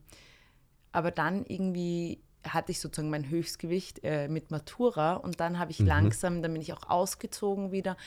[0.91, 5.79] aber dann irgendwie hatte ich sozusagen mein Höchstgewicht äh, mit Matura und dann habe ich
[5.79, 5.87] mhm.
[5.87, 7.97] langsam, dann bin ich auch ausgezogen wieder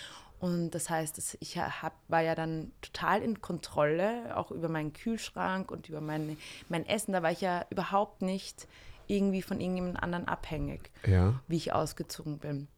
[0.45, 5.71] und das heißt, ich hab, war ja dann total in Kontrolle, auch über meinen Kühlschrank
[5.71, 6.37] und über meine,
[6.69, 7.13] mein Essen.
[7.13, 8.69] Da war ich ja überhaupt nicht
[9.07, 11.41] irgendwie von irgendjemand anderen abhängig, ja.
[11.49, 12.69] wie ich ausgezogen bin.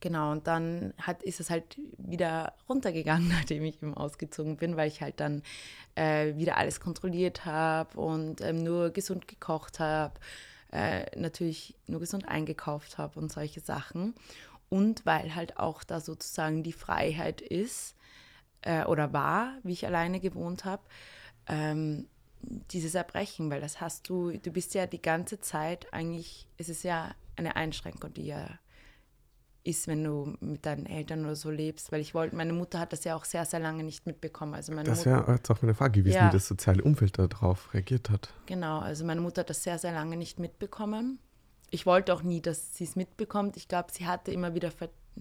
[0.00, 4.88] Genau, und dann hat, ist es halt wieder runtergegangen, nachdem ich eben ausgezogen bin, weil
[4.88, 5.42] ich halt dann
[5.94, 10.14] äh, wieder alles kontrolliert habe und ähm, nur gesund gekocht habe,
[10.74, 14.14] äh, natürlich nur gesund eingekauft habe und solche Sachen.
[14.68, 17.94] Und weil halt auch da sozusagen die Freiheit ist
[18.62, 20.82] äh, oder war, wie ich alleine gewohnt habe,
[21.46, 22.08] ähm,
[22.42, 26.82] dieses Erbrechen, weil das hast du, du bist ja die ganze Zeit eigentlich, es ist
[26.82, 28.58] ja eine Einschränkung, die ja
[29.64, 32.92] ist, wenn du mit deinen Eltern oder so lebst, weil ich wollte, meine Mutter hat
[32.92, 34.54] das ja auch sehr, sehr lange nicht mitbekommen.
[34.54, 36.28] Also meine das wäre jetzt auch meine Frage gewesen, ja.
[36.28, 38.28] wie das soziale Umfeld darauf reagiert hat.
[38.46, 41.18] Genau, also meine Mutter hat das sehr, sehr lange nicht mitbekommen.
[41.70, 43.56] Ich wollte auch nie, dass sie es mitbekommt.
[43.56, 44.70] Ich glaube, sie hatte immer wieder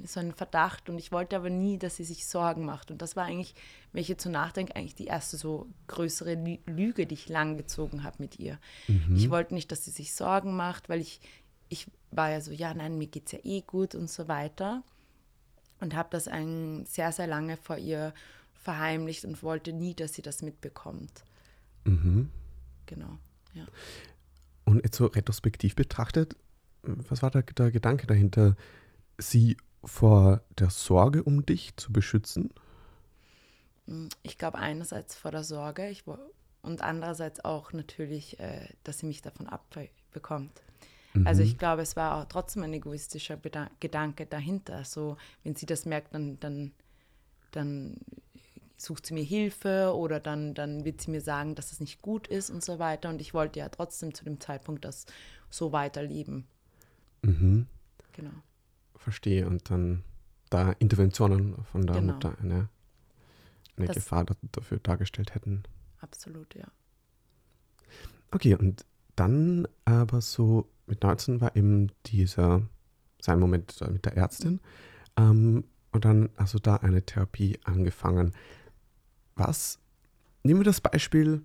[0.03, 2.91] so einen Verdacht und ich wollte aber nie, dass sie sich Sorgen macht.
[2.91, 3.55] Und das war eigentlich,
[3.91, 8.03] wenn ich jetzt so nachdenke, eigentlich die erste so größere Lüge, die ich lang gezogen
[8.03, 8.59] habe mit ihr.
[8.87, 9.15] Mhm.
[9.15, 11.21] Ich wollte nicht, dass sie sich Sorgen macht, weil ich
[11.69, 14.83] ich war ja so, ja, nein, mir geht es ja eh gut und so weiter.
[15.79, 18.13] Und habe das ein, sehr, sehr lange vor ihr
[18.53, 21.23] verheimlicht und wollte nie, dass sie das mitbekommt.
[21.83, 22.29] Mhm.
[22.85, 23.17] Genau,
[23.53, 23.65] ja.
[24.65, 26.37] Und jetzt so retrospektiv betrachtet,
[26.83, 28.55] was war der, der Gedanke dahinter,
[29.17, 32.53] sie vor der Sorge um dich zu beschützen?
[33.87, 36.03] Hm, ich glaube einerseits vor der Sorge ich,
[36.61, 40.61] und andererseits auch natürlich, äh, dass sie mich davon abbekommt.
[41.13, 41.27] Also mhm.
[41.27, 44.83] Also ich glaube, es war auch trotzdem ein egoistischer Beda Gedanke dahinter.
[44.83, 46.71] So, wenn sie das merkt, dann, dann,
[47.51, 47.97] dann
[48.77, 52.27] sucht sie mir Hilfe oder dann, dann wird sie mir sagen, dass es nicht gut
[52.27, 53.09] ist und so weiter.
[53.09, 55.05] Und ich wollte ja trotzdem zu dem Zeitpunkt das
[55.49, 56.47] so weiterleben.
[57.21, 57.67] Mhm.
[58.13, 58.31] Genau.
[58.95, 59.47] Verstehe.
[59.47, 60.03] Und dann
[60.49, 62.13] da Interventionen von der genau.
[62.13, 62.69] Mutter eine,
[63.77, 65.63] eine Gefahr dafür dargestellt hätten.
[65.99, 66.67] Absolut, ja.
[68.31, 72.61] Okay, und dann aber so mit 19 war eben dieser,
[73.21, 74.59] sein Moment mit der Ärztin.
[75.17, 78.33] Ähm, und dann hast du da eine Therapie angefangen.
[79.35, 79.79] Was,
[80.43, 81.43] nehmen wir das Beispiel,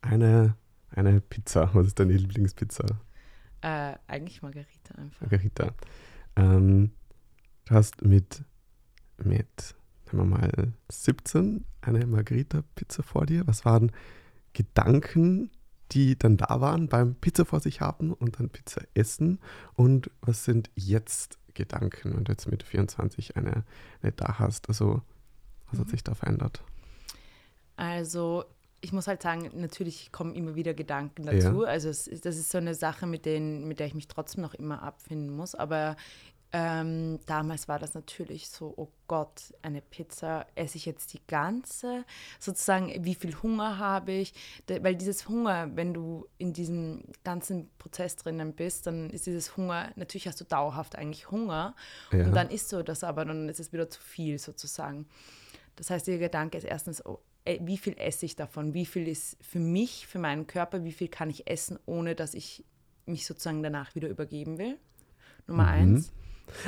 [0.00, 0.56] eine,
[0.90, 1.70] eine Pizza.
[1.74, 2.84] Was ist deine Lieblingspizza?
[3.62, 5.20] Äh, eigentlich Margarita einfach.
[5.22, 5.74] Margarita.
[6.36, 6.90] Ähm,
[7.64, 8.44] du hast mit,
[9.16, 13.46] mit, sagen wir mal, 17 eine Margarita-Pizza vor dir.
[13.46, 13.92] Was waren
[14.52, 15.50] Gedanken,
[15.94, 19.38] die dann da waren beim Pizza vor sich haben und dann Pizza essen?
[19.74, 23.64] Und was sind jetzt Gedanken, wenn du jetzt mit 24 eine,
[24.02, 24.68] eine da hast?
[24.68, 25.02] Also,
[25.70, 25.90] was hat mhm.
[25.90, 26.62] sich da verändert?
[27.76, 28.44] Also,
[28.80, 31.62] ich muss halt sagen, natürlich kommen immer wieder Gedanken dazu.
[31.62, 31.68] Ja.
[31.68, 34.54] Also, es, das ist so eine Sache, mit, denen, mit der ich mich trotzdem noch
[34.54, 35.54] immer abfinden muss.
[35.54, 35.96] Aber
[36.56, 42.04] ähm, damals war das natürlich so, oh Gott, eine Pizza, esse ich jetzt die ganze?
[42.38, 44.32] Sozusagen, wie viel Hunger habe ich?
[44.68, 49.90] Weil dieses Hunger, wenn du in diesem ganzen Prozess drinnen bist, dann ist dieses Hunger,
[49.96, 51.74] natürlich hast du dauerhaft eigentlich Hunger
[52.12, 52.24] ja.
[52.24, 55.08] und dann isst du das aber, dann ist es wieder zu viel sozusagen.
[55.74, 58.74] Das heißt, der Gedanke ist erstens, oh, wie viel esse ich davon?
[58.74, 62.32] Wie viel ist für mich, für meinen Körper, wie viel kann ich essen, ohne dass
[62.32, 62.64] ich
[63.06, 64.78] mich sozusagen danach wieder übergeben will?
[65.48, 65.68] Nummer mhm.
[65.68, 66.12] eins.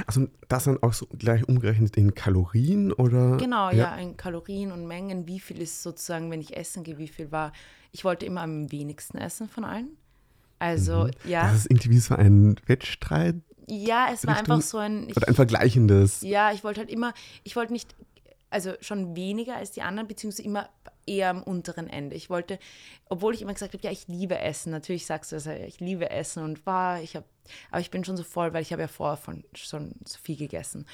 [0.06, 3.36] Also das dann auch so gleich umgerechnet in Kalorien oder?
[3.36, 3.76] Genau, ja.
[3.76, 5.26] ja, in Kalorien und Mengen.
[5.26, 7.52] Wie viel ist sozusagen, wenn ich essen gehe, wie viel war?
[7.92, 9.96] Ich wollte immer am wenigsten essen von allen.
[10.58, 11.10] Also, mhm.
[11.24, 11.48] ja.
[11.48, 13.36] Das ist irgendwie so ein Wettstreit.
[13.68, 15.08] Ja, es war einfach so ein.
[15.08, 16.22] Ich, oder ein vergleichendes.
[16.22, 17.12] Ja, ich wollte halt immer,
[17.42, 17.94] ich wollte nicht,
[18.48, 20.68] also schon weniger als die anderen, beziehungsweise immer
[21.04, 22.16] eher am unteren Ende.
[22.16, 22.58] Ich wollte,
[23.08, 24.70] obwohl ich immer gesagt habe, ja, ich liebe Essen.
[24.70, 27.26] Natürlich sagst du das, ich liebe Essen und war, ich habe,
[27.70, 30.36] aber ich bin schon so voll, weil ich habe ja vorher von, schon so viel
[30.36, 30.86] gegessen.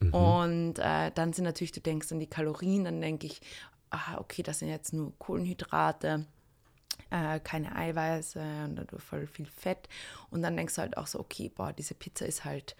[0.00, 0.14] Mhm.
[0.14, 3.40] Und äh, dann sind natürlich, du denkst an die Kalorien, dann denke ich,
[3.90, 6.26] ah, okay, das sind jetzt nur Kohlenhydrate.
[7.10, 9.88] Äh, keine Eiweiße und dadurch voll viel Fett.
[10.30, 12.76] Und dann denkst du halt auch so, okay, boah, diese Pizza ist halt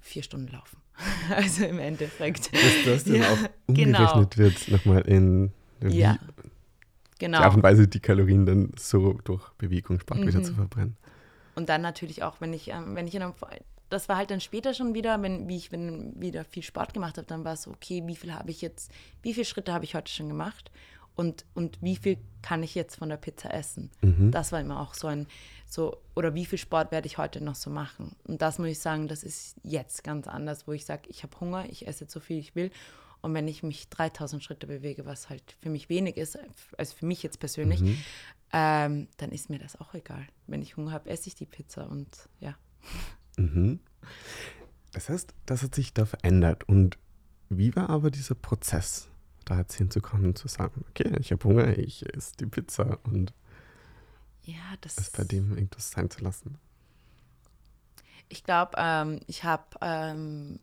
[0.00, 0.78] vier Stunden laufen.
[1.34, 2.54] also im Endeffekt.
[2.54, 4.36] Dass das dann ja, auch umgerechnet genau.
[4.36, 6.18] wird, nochmal in ja.
[7.18, 7.38] Genau.
[7.38, 10.26] Die Art und Weise, die Kalorien dann so durch Bewegung spart, mhm.
[10.26, 10.96] wieder zu verbrennen.
[11.54, 13.34] Und dann natürlich auch, wenn ich, ähm, wenn ich in einem,
[13.90, 17.16] das war halt dann später schon wieder, wenn, wie ich wenn wieder viel Sport gemacht
[17.16, 18.90] habe, dann war es so, okay, wie viel habe ich jetzt,
[19.22, 20.70] wie viele Schritte habe ich heute schon gemacht?
[21.16, 23.90] Und, und wie viel kann ich jetzt von der Pizza essen?
[24.02, 24.32] Mhm.
[24.32, 25.28] Das war immer auch so ein,
[25.66, 28.16] so, oder wie viel Sport werde ich heute noch so machen?
[28.24, 31.38] Und das muss ich sagen, das ist jetzt ganz anders, wo ich sage, ich habe
[31.40, 32.70] Hunger, ich esse jetzt so viel ich will.
[33.24, 36.38] Und wenn ich mich 3000 Schritte bewege, was halt für mich wenig ist,
[36.76, 37.96] also für mich jetzt persönlich, Mhm.
[38.52, 40.26] ähm, dann ist mir das auch egal.
[40.46, 42.54] Wenn ich Hunger habe, esse ich die Pizza und ja.
[43.38, 43.80] Mhm.
[44.92, 46.68] Das heißt, das hat sich da verändert.
[46.68, 46.98] Und
[47.48, 49.08] wie war aber dieser Prozess,
[49.46, 53.32] da jetzt hinzukommen und zu sagen, okay, ich habe Hunger, ich esse die Pizza und
[54.42, 56.58] Ja, das es bei dem irgendwas sein zu lassen?
[58.28, 60.60] Ich glaube, ähm, ich habe ähm,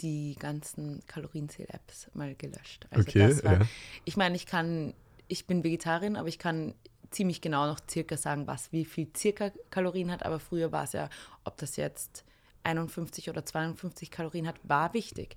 [0.00, 2.86] die ganzen Kalorienzähl-Apps mal gelöscht.
[2.90, 3.66] Also Okay, das war, ja.
[4.04, 4.94] Ich meine, ich kann,
[5.28, 6.74] ich bin Vegetarierin, aber ich kann
[7.10, 10.24] ziemlich genau noch circa sagen, was wie viel circa Kalorien hat.
[10.24, 11.08] Aber früher war es ja,
[11.44, 12.24] ob das jetzt
[12.64, 15.36] 51 oder 52 Kalorien hat, war wichtig.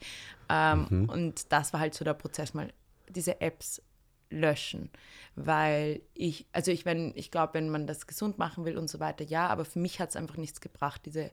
[0.49, 2.71] Ähm, Und das war halt so der Prozess, mal
[3.09, 3.81] diese Apps
[4.29, 4.89] löschen,
[5.35, 8.99] weil ich, also ich, wenn, ich glaube, wenn man das gesund machen will und so
[8.99, 11.31] weiter, ja, aber für mich hat es einfach nichts gebracht, diese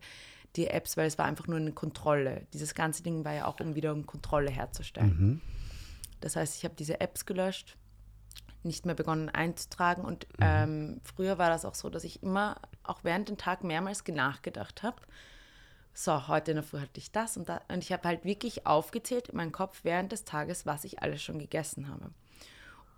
[0.56, 2.46] die Apps, weil es war einfach nur eine Kontrolle.
[2.52, 5.14] Dieses ganze Ding war ja auch, um wieder eine Kontrolle herzustellen.
[6.20, 7.76] Das heißt, ich habe diese Apps gelöscht,
[8.64, 13.04] nicht mehr begonnen einzutragen und ähm, früher war das auch so, dass ich immer auch
[13.04, 15.00] während dem Tag mehrmals nachgedacht habe,
[16.00, 17.60] so, heute in der Früh hatte ich das und das.
[17.66, 21.20] Und ich habe halt wirklich aufgezählt in meinem Kopf während des Tages, was ich alles
[21.20, 22.12] schon gegessen habe.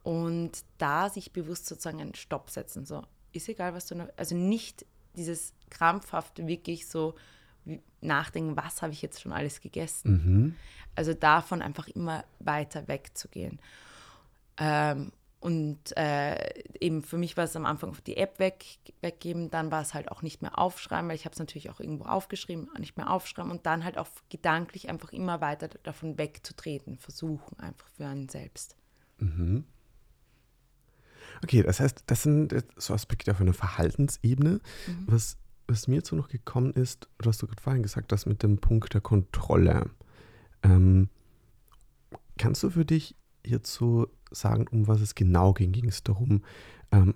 [0.02, 2.84] Und da sich bewusst sozusagen einen Stopp setzen.
[2.84, 4.08] So, ist egal, was du noch.
[4.18, 4.84] Also nicht
[5.16, 7.14] dieses krampfhafte, wirklich so
[8.00, 10.10] nachdenken, was habe ich jetzt schon alles gegessen.
[10.12, 10.54] Mhm.
[10.94, 13.60] Also davon einfach immer weiter wegzugehen.
[14.56, 18.62] Ähm, und äh, eben für mich war es am Anfang die App weg,
[19.00, 21.80] weggeben, dann war es halt auch nicht mehr aufschreiben, weil ich habe es natürlich auch
[21.80, 26.98] irgendwo aufgeschrieben, nicht mehr aufschreiben und dann halt auch gedanklich einfach immer weiter davon wegzutreten,
[26.98, 28.76] versuchen einfach für einen selbst.
[31.42, 34.60] Okay, das heißt, das sind so Aspekte auf einer Verhaltensebene.
[35.06, 35.38] Was,
[35.70, 38.92] was mir jetzt noch gekommen ist, was du gerade vorhin gesagt hast, mit dem Punkt
[38.92, 39.88] der Kontrolle.
[40.62, 41.08] Ähm,
[42.38, 43.14] kannst du für dich
[43.62, 45.72] so sagen, um was es genau ging?
[45.72, 46.42] Ging es darum,
[46.92, 47.14] ähm,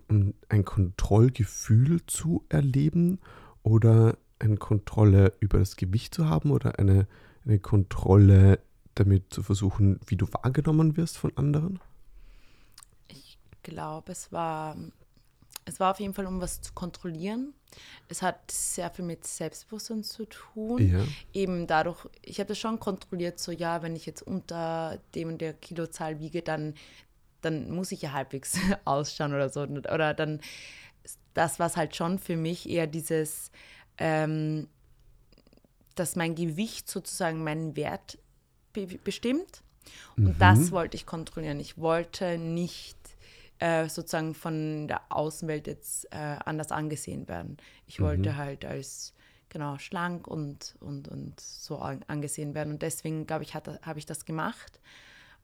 [0.48, 3.18] ein Kontrollgefühl zu erleben
[3.62, 7.06] oder eine Kontrolle über das Gewicht zu haben oder eine,
[7.44, 8.60] eine Kontrolle
[8.94, 11.80] damit zu versuchen, wie du wahrgenommen wirst von anderen?
[13.08, 14.76] Ich glaube, es war,
[15.64, 17.52] es war auf jeden Fall, um was zu kontrollieren.
[18.08, 20.92] Es hat sehr viel mit Selbstbewusstsein zu tun.
[20.92, 21.04] Ja.
[21.32, 25.40] Eben dadurch, ich habe das schon kontrolliert, so ja, wenn ich jetzt unter dem und
[25.40, 26.74] der Kilozahl wiege, dann,
[27.40, 29.62] dann muss ich ja halbwegs ausschauen oder so.
[29.62, 30.40] Oder dann,
[31.34, 33.50] das war halt schon für mich eher dieses,
[33.98, 34.68] ähm,
[35.94, 38.18] dass mein Gewicht sozusagen meinen Wert
[38.72, 39.62] be bestimmt.
[40.16, 41.60] Und das wollte ich kontrollieren.
[41.60, 42.96] Ich wollte nicht
[43.64, 47.56] äh, sozusagen von der Außenwelt jetzt äh, anders angesehen werden.
[47.86, 49.14] Ich wollte halt als
[49.48, 52.74] genau schlank und, und, und so an, angesehen werden.
[52.74, 54.80] Und deswegen, glaube ich, habe ich das gemacht.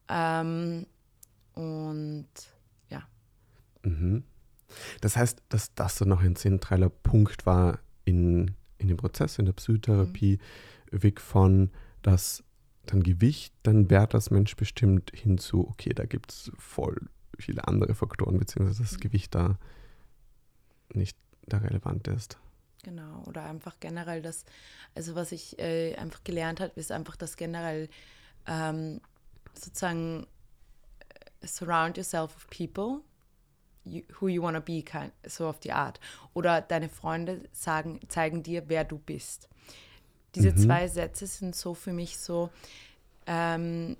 [0.08, 0.86] Ähm,
[1.54, 2.28] und
[2.90, 3.04] ja,
[3.82, 4.24] Mhm.
[5.00, 9.46] Das heißt, dass das so noch ein zentraler Punkt war in, in dem Prozess, in
[9.46, 10.38] der Psychotherapie,
[10.90, 11.70] weg von,
[12.02, 12.44] dass
[12.84, 17.08] dein Gewicht, dein Wert als Mensch bestimmt, hinzu, okay, da gibt es voll
[17.40, 19.58] viele andere Faktoren, beziehungsweise das Gewicht da
[20.92, 22.38] nicht der relevant ist.
[22.82, 24.44] Genau, oder einfach generell das,
[24.94, 27.88] also was ich äh, einfach gelernt habe, ist einfach, dass generell
[28.46, 29.00] ähm,
[29.52, 30.26] sozusagen
[31.40, 33.02] äh, surround yourself with people
[33.84, 36.00] you, who you want to be, kind, so auf die Art.
[36.32, 39.48] Oder deine Freunde sagen, zeigen dir, wer du bist.
[40.34, 42.50] Diese zwei Sätze sind so für mich so,
[43.26, 43.96] ähm,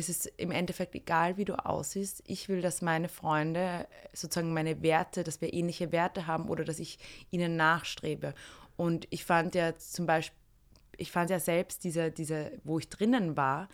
[0.00, 2.22] es ist im Endeffekt egal, wie du aussiehst.
[2.26, 6.78] Ich will, dass meine Freunde sozusagen meine Werte, dass wir ähnliche Werte haben oder dass
[6.80, 6.98] ich
[7.30, 8.34] ihnen nachstrebe.
[8.76, 10.36] Und ich fand ja zum Beispiel,
[10.96, 13.68] ich fand ja selbst diese, diese, wo ich drinnen war,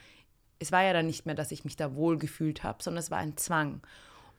[0.59, 3.11] es war ja dann nicht mehr, dass ich mich da wohl gefühlt habe, sondern es
[3.11, 3.83] war ein Zwang.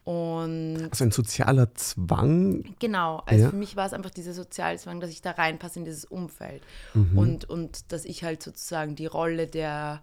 [0.03, 2.63] Und Also ein sozialer Zwang.
[2.79, 3.49] Genau, also Ja.
[3.49, 7.17] für mich war es einfach dieser Sozialzwang, dass ich da reinpasse in dieses Umfeld Mhm.
[7.17, 10.01] und, und dass ich halt sozusagen die Rolle der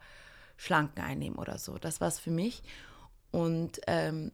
[0.57, 1.79] Schlanken einnehme oder so.
[1.79, 2.63] Das war es für mich.
[3.31, 4.33] Und ähm,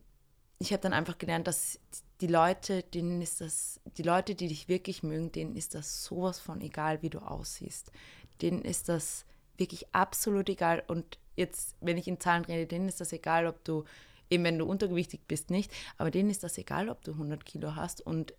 [0.58, 1.80] ich habe dann einfach gelernt, dass
[2.20, 6.38] die Leute, denen ist das, die Leute, die dich wirklich mögen, denen ist das sowas
[6.38, 7.90] von egal, wie du aussiehst.
[8.42, 9.24] Denen ist das
[9.56, 10.82] wirklich absolut egal.
[10.86, 13.84] Und jetzt, wenn ich in Zahlen rede, denen ist das egal, ob du,
[14.28, 17.74] eben wenn du untergewichtig bist, nicht, aber denen ist das egal, ob du 100 Kilo
[17.74, 18.34] hast und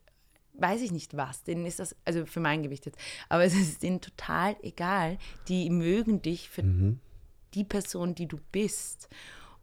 [0.53, 1.43] weiß ich nicht was.
[1.43, 5.17] Denen ist das, also für mein Gewicht jetzt, aber es ist denen total egal.
[5.47, 6.61] Die mögen dich für
[7.53, 9.09] die Person, die du bist.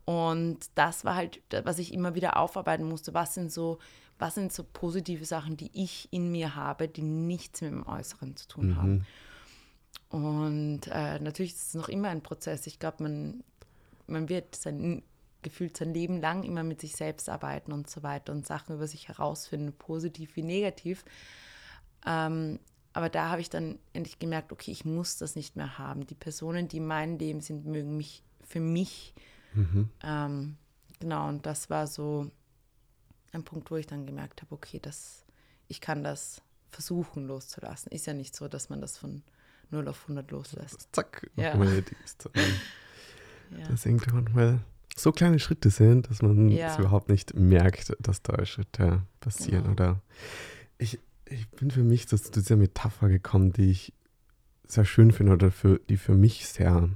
[0.04, 3.14] Und das war halt, was ich immer wieder aufarbeiten musste.
[3.14, 3.78] Was sind so,
[4.18, 8.36] was sind so positive Sachen, die ich in mir habe, die nichts mit dem Äußeren
[8.36, 8.76] zu tun mhm.
[8.76, 9.06] haben.
[10.10, 12.66] Und äh, natürlich ist es noch immer ein Prozess.
[12.66, 13.44] Ich glaube, man,
[14.06, 15.02] man wird sein,
[15.42, 18.86] gefühlt sein Leben lang immer mit sich selbst arbeiten und so weiter und Sachen über
[18.86, 21.04] sich herausfinden, positiv wie negativ.
[22.06, 22.58] Ähm,
[22.98, 26.08] aber da habe ich dann endlich gemerkt, okay, ich muss das nicht mehr haben.
[26.08, 29.14] Die Personen, die in meinem Leben sind, mögen mich für mich.
[29.54, 29.88] Mhm.
[30.02, 30.56] Ähm,
[30.98, 32.28] genau, und das war so
[33.30, 35.24] ein Punkt, wo ich dann gemerkt habe, okay, das,
[35.68, 37.92] ich kann das versuchen loszulassen.
[37.92, 39.22] Ist ja nicht so, dass man das von
[39.70, 40.88] 0 auf 100 loslässt.
[40.90, 41.54] Zack, ja.
[41.54, 41.82] ja.
[43.68, 44.58] Das irgendwie manchmal
[44.96, 46.72] so kleine Schritte sind, dass man ja.
[46.72, 49.62] es überhaupt nicht merkt, dass da Schritte passieren.
[49.62, 49.72] Genau.
[49.72, 50.02] Oder
[50.78, 50.98] ich,
[51.30, 53.92] ich bin für mich zu dieser Metapher gekommen, die ich
[54.66, 56.90] sehr schön finde oder für, die für mich sehr,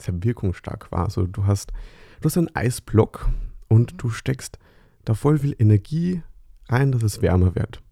[0.00, 1.04] sehr wirkungsstark war.
[1.04, 1.72] Also du hast,
[2.20, 3.30] du hast einen Eisblock
[3.68, 3.96] und mhm.
[3.98, 4.58] du steckst
[5.04, 6.22] da voll viel Energie
[6.68, 7.82] rein, dass es wärmer wird.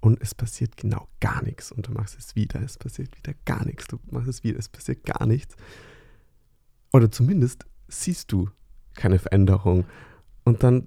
[0.00, 1.72] Und es passiert genau gar nichts.
[1.72, 3.86] Und du machst es wieder, es passiert wieder gar nichts.
[3.88, 5.56] Du machst es wieder, es passiert gar nichts.
[6.92, 8.48] Oder zumindest siehst du
[8.94, 9.84] keine Veränderung.
[10.44, 10.86] Und dann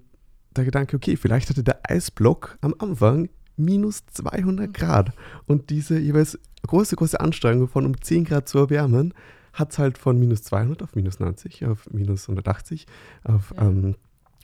[0.55, 5.13] der Gedanke, okay, vielleicht hatte der Eisblock am Anfang minus 200 Grad.
[5.45, 9.13] Und diese jeweils große, große Anstrengung von um 10 Grad zu erwärmen,
[9.53, 12.85] hat es halt von minus 200 auf minus 90, auf minus 180,
[13.23, 13.63] auf ja.
[13.63, 13.95] ähm,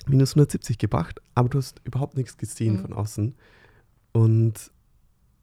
[0.08, 1.21] minus 170 gebracht.
[1.34, 2.82] Aber du hast überhaupt nichts gesehen mhm.
[2.82, 3.36] von außen.
[4.12, 4.71] Und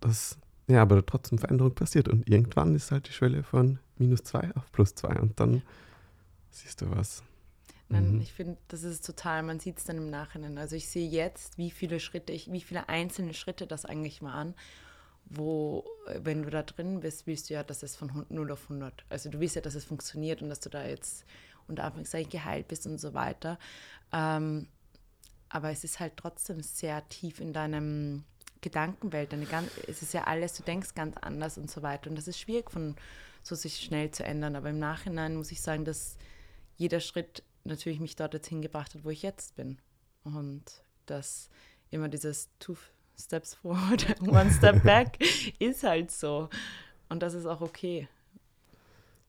[0.01, 2.09] das, ja, aber trotzdem Veränderung passiert.
[2.09, 5.21] Und irgendwann ist halt die Schwelle von minus 2 auf plus 2.
[5.21, 5.63] Und dann
[6.51, 7.23] siehst du was.
[7.93, 8.21] Nein, mhm.
[8.21, 10.57] ich finde, das ist total, man sieht es dann im Nachhinein.
[10.59, 14.55] Also ich sehe jetzt, wie viele Schritte, ich, wie viele einzelne Schritte das eigentlich waren,
[15.27, 18.63] wo, äh, wenn du da drin bist, willst du ja, dass es von 0 auf
[18.65, 21.25] 100, also du willst ja, dass es funktioniert und dass du da jetzt
[21.69, 23.59] unter Anführungszeichen geheilt bist und so weiter.
[24.13, 24.69] Ähm,
[25.49, 28.25] aber es ist halt trotzdem sehr tief in deinem
[28.63, 29.33] Gedankenwelt.
[29.33, 32.09] Deine ganz, es ist ja alles, du denkst ganz anders und so weiter.
[32.09, 32.97] Und das ist schwierig von
[33.43, 34.57] so sich schnell zu ändern.
[34.57, 36.17] Aber im Nachhinein muss ich sagen, dass
[36.77, 39.79] jeder Schritt natürlich mich dort jetzt hingebracht hat, wo ich jetzt bin.
[40.25, 40.63] Und
[41.07, 41.51] dass
[41.91, 42.77] immer dieses Two
[43.19, 45.19] Steps forward, One Step back
[45.59, 46.49] ist halt so.
[47.09, 48.09] Und das ist auch okay,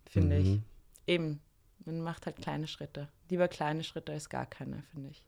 [0.05, 0.45] finde mhm.
[0.45, 0.61] ich.
[1.05, 1.41] Eben,
[1.85, 3.09] man macht halt kleine Schritte.
[3.29, 5.25] Lieber kleine Schritte als gar keine, finde ich.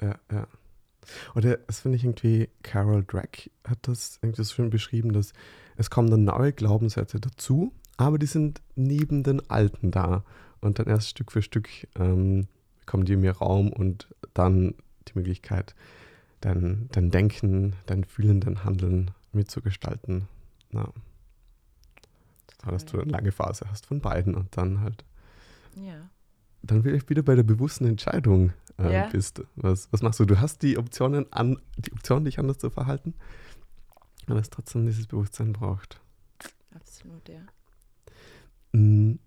[0.00, 0.46] Ja, ja.
[1.34, 5.32] Oder das finde ich irgendwie, Carol Drake hat das irgendwie so schön beschrieben, dass
[5.76, 10.24] es kommen dann neue Glaubenssätze dazu, aber die sind neben den alten da.
[10.60, 12.48] Und dann erst Stück für Stück ähm,
[12.80, 14.74] bekommen die mir Raum und dann
[15.08, 15.74] die Möglichkeit,
[16.40, 20.28] dein, dein Denken, dein Fühlen, dein Handeln mitzugestalten.
[20.70, 20.92] Na.
[22.64, 25.04] Dass du eine lange Phase hast von beiden und dann halt.
[25.76, 26.10] Ja.
[26.62, 29.06] Dann vielleicht wieder bei der bewussten Entscheidung äh, ja.
[29.08, 29.42] bist.
[29.56, 30.24] Was, was machst du?
[30.24, 33.14] Du hast die Optionen an, die Option, dich anders zu verhalten,
[34.26, 36.00] aber es trotzdem dieses Bewusstsein braucht.
[36.74, 37.42] Absolut, ja.
[38.72, 39.20] Und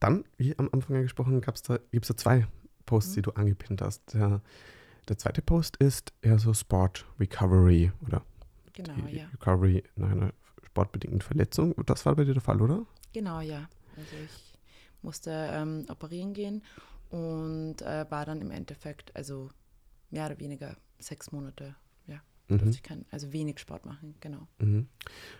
[0.00, 2.46] dann, wie am Anfang angesprochen, gibt es da, da zwei
[2.84, 3.14] Posts, mhm.
[3.14, 4.14] die du angepinnt hast.
[4.14, 4.40] Der,
[5.08, 8.22] der zweite Post ist eher so Sport Recovery oder
[8.72, 9.26] genau, ja.
[9.28, 10.32] Recovery nach einer
[10.64, 11.74] sportbedingten Verletzung.
[11.86, 12.86] Das war bei dir der Fall, oder?
[13.12, 13.68] Genau, ja.
[13.96, 14.58] Also ich
[15.02, 16.62] musste ähm, operieren gehen
[17.10, 19.50] und äh, war dann im Endeffekt, also
[20.10, 22.58] mehr oder weniger sechs Monate, ja, mhm.
[22.58, 24.48] durfte ich kein, also wenig Sport machen, genau.
[24.58, 24.88] Mhm.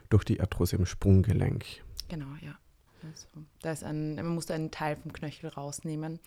[0.09, 1.65] Durch die Arthrose im Sprunggelenk.
[2.09, 2.57] Genau, ja.
[3.03, 3.27] Also,
[3.61, 6.21] da ist ein, man musste einen Teil vom Knöchel rausnehmen,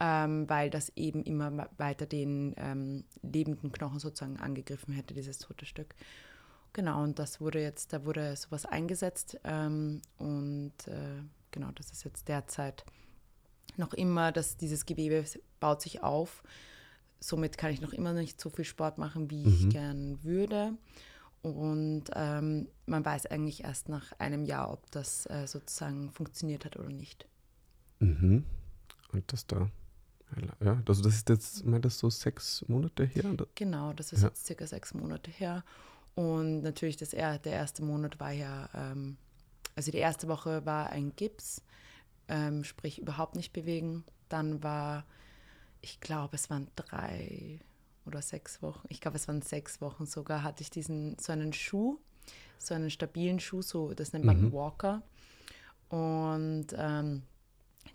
[0.00, 5.66] ähm, weil das eben immer weiter den ähm, lebenden Knochen sozusagen angegriffen hätte, dieses tote
[5.66, 5.94] Stück.
[6.72, 12.04] Genau, und das wurde jetzt, da wurde sowas eingesetzt ähm, und äh, genau, das ist
[12.04, 12.84] jetzt derzeit
[13.76, 15.24] noch immer, dass dieses Gewebe
[15.60, 16.42] baut sich auf.
[17.18, 19.54] Somit kann ich noch immer nicht so viel Sport machen, wie mhm.
[19.54, 20.74] ich gern würde.
[21.54, 26.76] Und ähm, man weiß eigentlich erst nach einem Jahr, ob das äh, sozusagen funktioniert hat
[26.76, 27.28] oder nicht.
[28.00, 28.44] Mhm.
[29.12, 29.70] Und das da,
[30.60, 33.36] ja, also das ist jetzt, meint das so sechs Monate her?
[33.54, 34.28] Genau, das ist ja.
[34.28, 35.64] jetzt circa sechs Monate her.
[36.14, 39.16] Und natürlich, das, der erste Monat war ja, ähm,
[39.76, 41.62] also die erste Woche war ein Gips,
[42.28, 44.04] ähm, sprich überhaupt nicht bewegen.
[44.28, 45.04] Dann war,
[45.80, 47.60] ich glaube, es waren drei
[48.06, 51.52] oder sechs Wochen, ich glaube, es waren sechs Wochen sogar, hatte ich diesen, so einen
[51.52, 51.98] Schuh,
[52.58, 54.52] so einen stabilen Schuh, so, das nennt man mhm.
[54.52, 55.02] Walker.
[55.88, 57.22] Und ähm,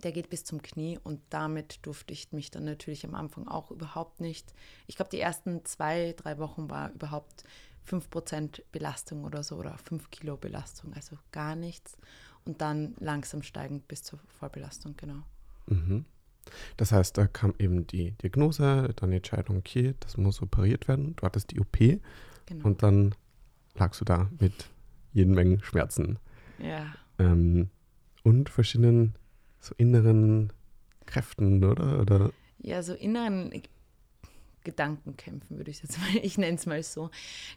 [0.04, 3.72] der geht bis zum Knie und damit durfte ich mich dann natürlich am Anfang auch
[3.72, 4.54] überhaupt nicht.
[4.88, 7.44] Ich glaube, die ersten zwei, drei Wochen war überhaupt
[7.88, 11.98] 5% Belastung oder so oder 5 Kilo Belastung, also gar nichts.
[12.46, 15.24] Und dann langsam steigend bis zur Vollbelastung, genau.
[15.68, 16.06] Mhm.
[16.78, 21.16] Das heißt, da kam eben die Diagnose, dann die Entscheidung, okay, das muss operiert werden.
[21.16, 21.78] Du hattest die OP
[22.46, 22.66] genau.
[22.66, 23.16] und dann
[23.76, 24.70] lagst du da mit
[25.14, 26.20] jeden Mengen Schmerzen.
[26.60, 26.94] Ja.
[27.20, 27.70] Ähm,
[28.24, 29.16] und verschiedenen
[29.60, 30.52] so inneren
[31.06, 32.02] Kräften, oder?
[32.02, 32.32] oder?
[32.60, 33.52] Ja, so inneren
[34.64, 37.10] Gedankenkämpfen, würde ich jetzt mal, ich nenne es mal so.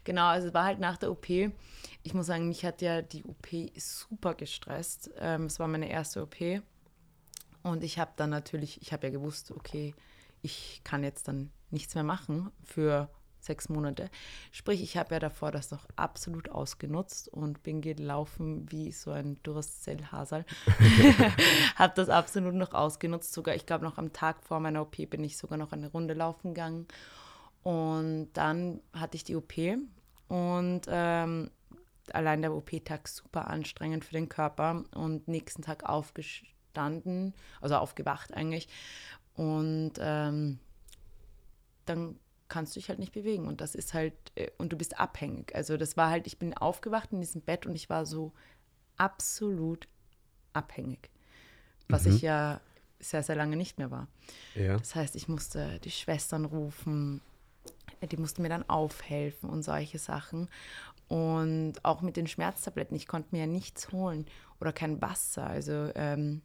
[0.03, 1.29] Genau, also es war halt nach der OP.
[1.29, 5.11] Ich muss sagen, mich hat ja die OP super gestresst.
[5.17, 6.35] Ähm, es war meine erste OP.
[7.65, 9.95] Und ich habe dann natürlich, ich habe ja gewusst, okay,
[10.43, 13.09] ich kann jetzt dann nichts mehr machen für
[13.39, 14.11] sechs Monate.
[14.51, 19.41] Sprich, ich habe ja davor das noch absolut ausgenutzt und bin gelaufen wie so ein
[19.41, 20.45] Duracell-Hasel.
[21.75, 23.33] habe das absolut noch ausgenutzt.
[23.33, 26.13] Sogar, ich glaube, noch am Tag vor meiner OP bin ich sogar noch eine Runde
[26.13, 26.87] laufen gegangen.
[27.63, 29.53] Und dann hatte ich die OP
[30.27, 31.49] und ähm,
[32.13, 38.33] allein der OP-Tag super anstrengend für den Körper und nächsten Tag aufgestanden aufgestanden, also aufgewacht
[38.33, 38.67] eigentlich.
[39.35, 40.59] Und ähm,
[41.85, 42.17] dann
[42.47, 43.47] kannst du dich halt nicht bewegen.
[43.47, 45.53] Und das ist halt, äh, und du bist abhängig.
[45.55, 48.31] Also das war halt, ich bin aufgewacht in diesem Bett und ich war so
[48.97, 49.87] absolut
[50.53, 51.09] abhängig.
[51.89, 52.15] Was mhm.
[52.15, 52.61] ich ja
[52.99, 54.07] sehr, sehr lange nicht mehr war.
[54.55, 54.77] Ja.
[54.77, 57.21] Das heißt, ich musste die Schwestern rufen,
[58.01, 60.49] die mussten mir dann aufhelfen und solche Sachen.
[61.07, 64.25] Und auch mit den Schmerztabletten, ich konnte mir ja nichts holen
[64.59, 65.45] oder kein Wasser.
[65.45, 66.41] Also ähm,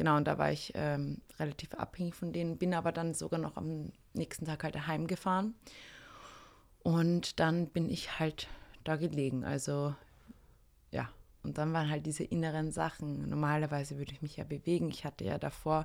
[0.00, 3.58] Genau, und da war ich ähm, relativ abhängig von denen, bin aber dann sogar noch
[3.58, 5.54] am nächsten Tag halt heimgefahren.
[6.82, 8.48] Und dann bin ich halt
[8.82, 9.44] da gelegen.
[9.44, 9.94] Also
[10.90, 11.10] ja,
[11.42, 13.28] und dann waren halt diese inneren Sachen.
[13.28, 14.88] Normalerweise würde ich mich ja bewegen.
[14.88, 15.84] Ich hatte ja davor,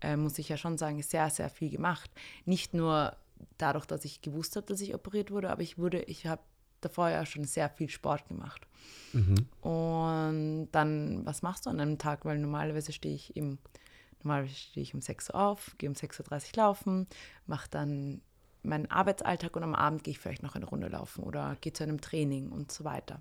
[0.00, 2.10] äh, muss ich ja schon sagen, sehr, sehr viel gemacht.
[2.46, 3.14] Nicht nur
[3.58, 6.40] dadurch, dass ich gewusst habe, dass ich operiert wurde, aber ich wurde, ich habe
[6.84, 8.66] davor ja schon sehr viel Sport gemacht.
[9.12, 9.46] Mhm.
[9.60, 12.24] Und dann, was machst du an einem Tag?
[12.24, 13.58] Weil normalerweise stehe ich im,
[14.22, 17.06] normalerweise stehe ich um 6 Uhr auf, gehe um 6.30 Uhr laufen,
[17.46, 18.20] mache dann
[18.62, 21.82] meinen Arbeitsalltag und am Abend gehe ich vielleicht noch eine Runde laufen oder gehe zu
[21.82, 23.20] einem Training und so weiter.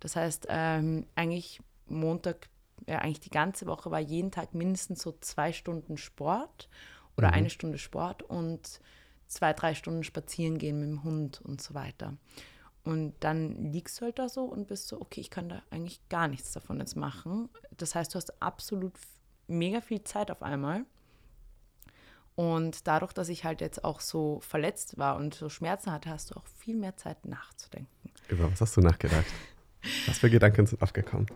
[0.00, 2.48] Das heißt, ähm, eigentlich Montag,
[2.86, 6.68] ja, eigentlich die ganze Woche war jeden Tag mindestens so zwei Stunden Sport
[7.16, 7.34] oder mhm.
[7.34, 8.80] eine Stunde Sport und
[9.28, 12.16] zwei, drei Stunden spazieren gehen mit dem Hund und so weiter.
[12.84, 16.00] Und dann liegst du halt da so und bist so, okay, ich kann da eigentlich
[16.08, 17.48] gar nichts davon jetzt machen.
[17.76, 18.94] Das heißt, du hast absolut
[19.46, 20.84] mega viel Zeit auf einmal.
[22.34, 26.30] Und dadurch, dass ich halt jetzt auch so verletzt war und so Schmerzen hatte, hast
[26.30, 28.10] du auch viel mehr Zeit nachzudenken.
[28.28, 29.26] Über was hast du nachgedacht?
[30.06, 31.26] was für Gedanken sind aufgekommen?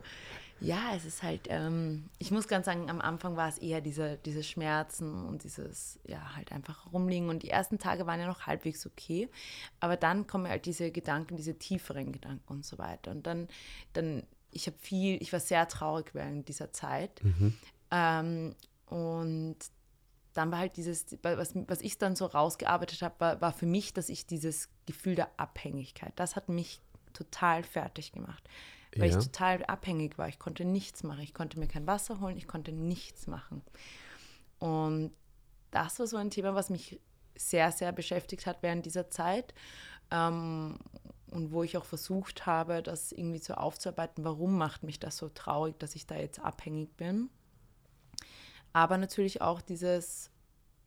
[0.60, 4.16] Ja, es ist halt, ähm, ich muss ganz sagen, am Anfang war es eher diese,
[4.24, 7.28] diese Schmerzen und dieses, ja, halt einfach rumliegen.
[7.28, 9.28] Und die ersten Tage waren ja noch halbwegs okay.
[9.80, 13.10] Aber dann kommen halt diese Gedanken, diese tieferen Gedanken und so weiter.
[13.10, 13.48] Und dann,
[13.92, 17.22] dann ich habe viel, ich war sehr traurig während dieser Zeit.
[17.22, 17.54] Mhm.
[17.90, 18.54] Ähm,
[18.86, 19.56] und
[20.32, 23.92] dann war halt dieses, was, was ich dann so rausgearbeitet habe, war, war für mich,
[23.92, 26.80] dass ich dieses Gefühl der Abhängigkeit, das hat mich
[27.12, 28.46] total fertig gemacht
[28.98, 29.18] weil ja.
[29.18, 30.28] ich total abhängig war.
[30.28, 31.20] Ich konnte nichts machen.
[31.20, 33.62] Ich konnte mir kein Wasser holen, ich konnte nichts machen.
[34.58, 35.12] Und
[35.70, 37.00] das war so ein Thema, was mich
[37.34, 39.54] sehr, sehr beschäftigt hat während dieser Zeit.
[40.10, 40.78] Ähm,
[41.30, 45.28] und wo ich auch versucht habe, das irgendwie so aufzuarbeiten, warum macht mich das so
[45.28, 47.28] traurig, dass ich da jetzt abhängig bin.
[48.72, 50.30] Aber natürlich auch dieses,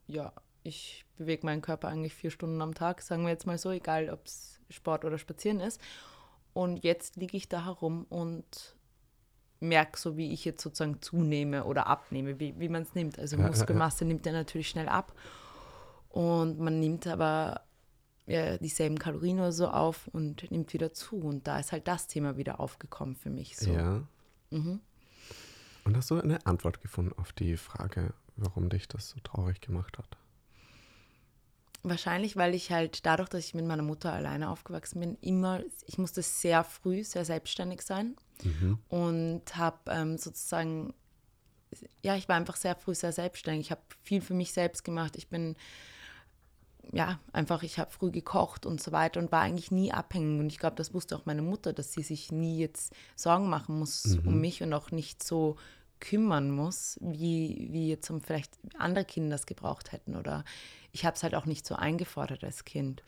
[0.06, 0.32] ja,
[0.62, 4.10] ich bewege meinen Körper eigentlich vier Stunden am Tag, sagen wir jetzt mal so, egal
[4.10, 5.80] ob es Sport oder Spazieren ist.
[6.52, 8.76] Und jetzt liege ich da herum und
[9.60, 13.18] merke so, wie ich jetzt sozusagen zunehme oder abnehme, wie, wie man es nimmt.
[13.18, 15.12] Also Muskelmasse nimmt ja natürlich schnell ab.
[16.08, 17.62] Und man nimmt aber
[18.26, 21.16] ja, dieselben Kalorien oder so auf und nimmt wieder zu.
[21.16, 23.56] Und da ist halt das Thema wieder aufgekommen für mich.
[23.56, 23.72] So.
[23.72, 24.02] Ja.
[24.50, 24.80] Mhm.
[25.84, 29.98] Und hast du eine Antwort gefunden auf die Frage, warum dich das so traurig gemacht
[29.98, 30.16] hat?
[31.82, 35.96] Wahrscheinlich, weil ich halt dadurch, dass ich mit meiner Mutter alleine aufgewachsen bin, immer, ich
[35.96, 38.78] musste sehr früh sehr selbstständig sein mhm.
[38.88, 40.92] und habe ähm, sozusagen,
[42.02, 43.66] ja, ich war einfach sehr früh sehr selbstständig.
[43.66, 45.16] Ich habe viel für mich selbst gemacht.
[45.16, 45.56] Ich bin,
[46.92, 50.38] ja, einfach, ich habe früh gekocht und so weiter und war eigentlich nie abhängig.
[50.38, 53.78] Und ich glaube, das wusste auch meine Mutter, dass sie sich nie jetzt Sorgen machen
[53.78, 54.28] muss mhm.
[54.28, 55.56] um mich und auch nicht so
[56.00, 60.44] kümmern muss, wie, wie jetzt vielleicht andere Kinder das gebraucht hätten oder
[60.92, 63.02] ich habe es halt auch nicht so eingefordert als Kind.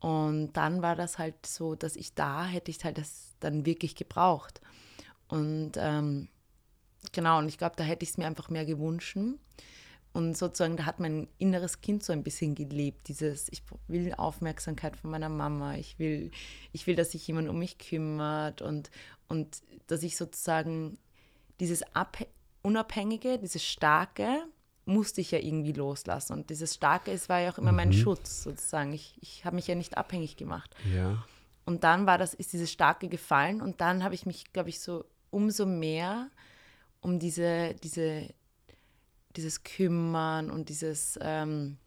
[0.00, 3.94] Und dann war das halt so, dass ich da hätte ich halt das dann wirklich
[3.94, 4.60] gebraucht.
[5.28, 6.28] Und ähm,
[7.12, 9.16] genau, und ich glaube, da hätte ich es mir einfach mehr gewünscht.
[10.12, 14.96] Und sozusagen, da hat mein inneres Kind so ein bisschen gelebt, dieses, ich will Aufmerksamkeit
[14.96, 16.32] von meiner Mama, ich will,
[16.72, 18.90] ich will, dass sich jemand um mich kümmert und,
[19.28, 20.98] und dass ich sozusagen
[21.60, 22.18] dieses Ab
[22.62, 24.44] Unabhängige, dieses Starke,
[24.84, 26.32] musste ich ja irgendwie loslassen.
[26.34, 27.76] Und dieses Starke ist, war ja auch immer mhm.
[27.76, 28.92] mein Schutz sozusagen.
[28.92, 30.74] Ich, ich habe mich ja nicht abhängig gemacht.
[30.92, 31.24] Ja.
[31.64, 34.80] Und dann war das, ist dieses Starke gefallen und dann habe ich mich, glaube ich,
[34.80, 36.30] so umso mehr
[37.00, 38.28] um diese, diese,
[39.36, 41.78] dieses Kümmern und dieses, ähm,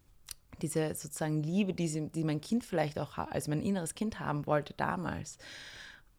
[0.62, 4.46] diese sozusagen Liebe, die, sie, die mein Kind vielleicht auch, also mein inneres Kind haben
[4.46, 5.38] wollte damals,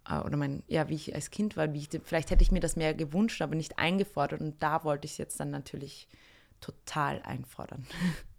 [0.07, 2.77] oder mein, ja, wie ich als Kind war, wie ich, vielleicht hätte ich mir das
[2.77, 6.09] mehr gewünscht, aber nicht eingefordert und da wollte ich es jetzt dann natürlich
[6.61, 7.87] total einfordern.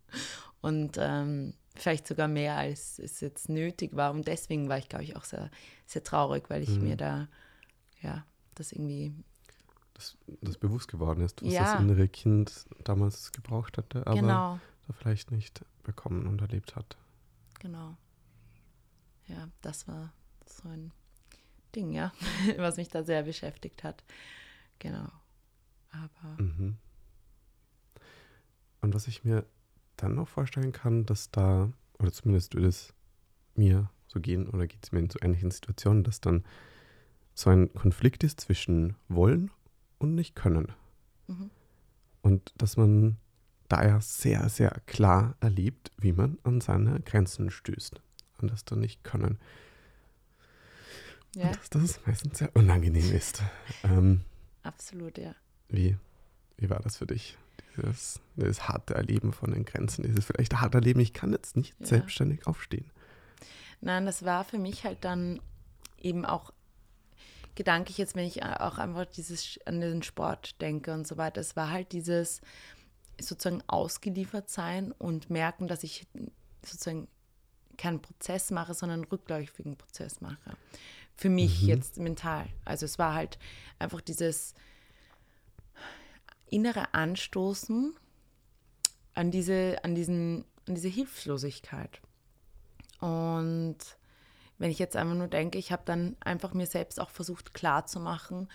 [0.62, 5.04] und ähm, vielleicht sogar mehr, als es jetzt nötig war und deswegen war ich, glaube
[5.04, 5.50] ich, auch sehr,
[5.86, 6.84] sehr traurig, weil ich mhm.
[6.84, 7.28] mir da,
[8.02, 9.14] ja, das irgendwie
[9.96, 11.64] das, das bewusst geworden ist, was ja.
[11.74, 14.60] das innere Kind damals gebraucht hatte, aber genau.
[14.88, 16.98] da vielleicht nicht bekommen und erlebt hat.
[17.60, 17.96] Genau.
[19.28, 20.14] Ja, das war
[20.46, 20.92] so ein
[21.76, 22.12] Ding, ja,
[22.58, 24.04] was mich da sehr beschäftigt hat.
[24.80, 25.08] Genau.
[25.92, 26.42] Aber.
[26.42, 26.78] Mhm.
[28.82, 29.46] Und was ich mir
[29.98, 32.94] dann noch vorstellen kann, dass da, oder zumindest würde es
[33.56, 36.44] mir so gehen, oder geht es mir in so ähnlichen Situationen, dass dann
[37.34, 39.52] so ein Konflikt ist zwischen wollen
[39.98, 40.72] und nicht können.
[41.28, 41.50] Mhm.
[42.22, 43.18] Und dass man
[43.68, 48.02] daher sehr, sehr klar erlebt, wie man an seine Grenzen stößt.
[48.38, 49.40] Und das dann nicht können.
[51.36, 51.52] Ja.
[51.52, 53.42] Dass das meistens sehr unangenehm ist.
[53.84, 54.22] Ähm,
[54.64, 55.36] Absolut, ja.
[55.70, 55.98] Wie,
[56.58, 57.38] wie war das für dich?
[57.78, 61.76] Dieses, dieses harte Erleben von den Grenzen, dieses vielleicht harte Erleben, ich kann jetzt nicht
[61.80, 61.86] ja.
[61.86, 62.90] selbstständig aufstehen.
[63.82, 65.42] Nein, das war für mich halt dann
[66.00, 66.54] eben auch
[67.56, 71.56] gedanklich jetzt, wenn ich auch einfach dieses an den Sport denke und so weiter, es
[71.56, 72.42] war halt dieses
[73.20, 76.06] sozusagen ausgeliefert sein und merken, dass ich
[76.64, 77.08] sozusagen
[77.78, 80.58] keinen Prozess mache, sondern einen rückläufigen Prozess mache.
[81.16, 81.68] Für mich mhm.
[81.70, 82.48] jetzt mental.
[82.66, 83.40] Also es war halt
[83.80, 84.54] einfach dieses
[86.50, 87.96] innere Anstoßen
[89.14, 92.02] an diese, an diesen, an diese Hilflosigkeit.
[93.00, 93.78] Und
[94.58, 98.50] wenn ich jetzt einfach nur denke, ich habe dann einfach mir selbst auch versucht klarzumachen,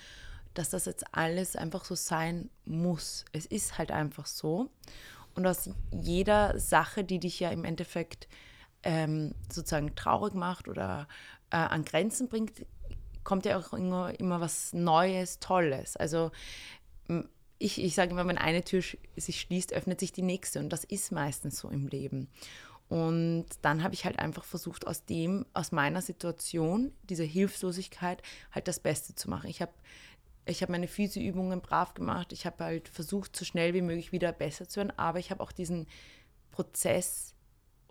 [0.54, 3.24] dass das jetzt alles einfach so sein muss.
[3.32, 4.70] Es ist halt einfach so.
[5.34, 8.28] Und aus jeder Sache, die dich ja im Endeffekt
[8.82, 11.06] ähm, sozusagen traurig macht oder
[11.50, 12.66] äh, an Grenzen bringt,
[13.24, 15.96] kommt ja auch immer, immer was Neues, Tolles.
[15.96, 16.30] Also
[17.58, 18.82] ich, ich sage immer, wenn eine Tür
[19.16, 20.58] sich schließt, öffnet sich die nächste.
[20.58, 22.28] Und das ist meistens so im Leben.
[22.88, 28.20] Und dann habe ich halt einfach versucht, aus dem, aus meiner Situation, dieser Hilflosigkeit,
[28.50, 29.48] halt das Beste zu machen.
[29.48, 29.72] Ich habe
[30.46, 32.32] ich habe meine Physioübungen brav gemacht.
[32.32, 34.92] Ich habe halt versucht, so schnell wie möglich wieder besser zu werden.
[34.98, 35.86] Aber ich habe auch diesen
[36.50, 37.34] Prozess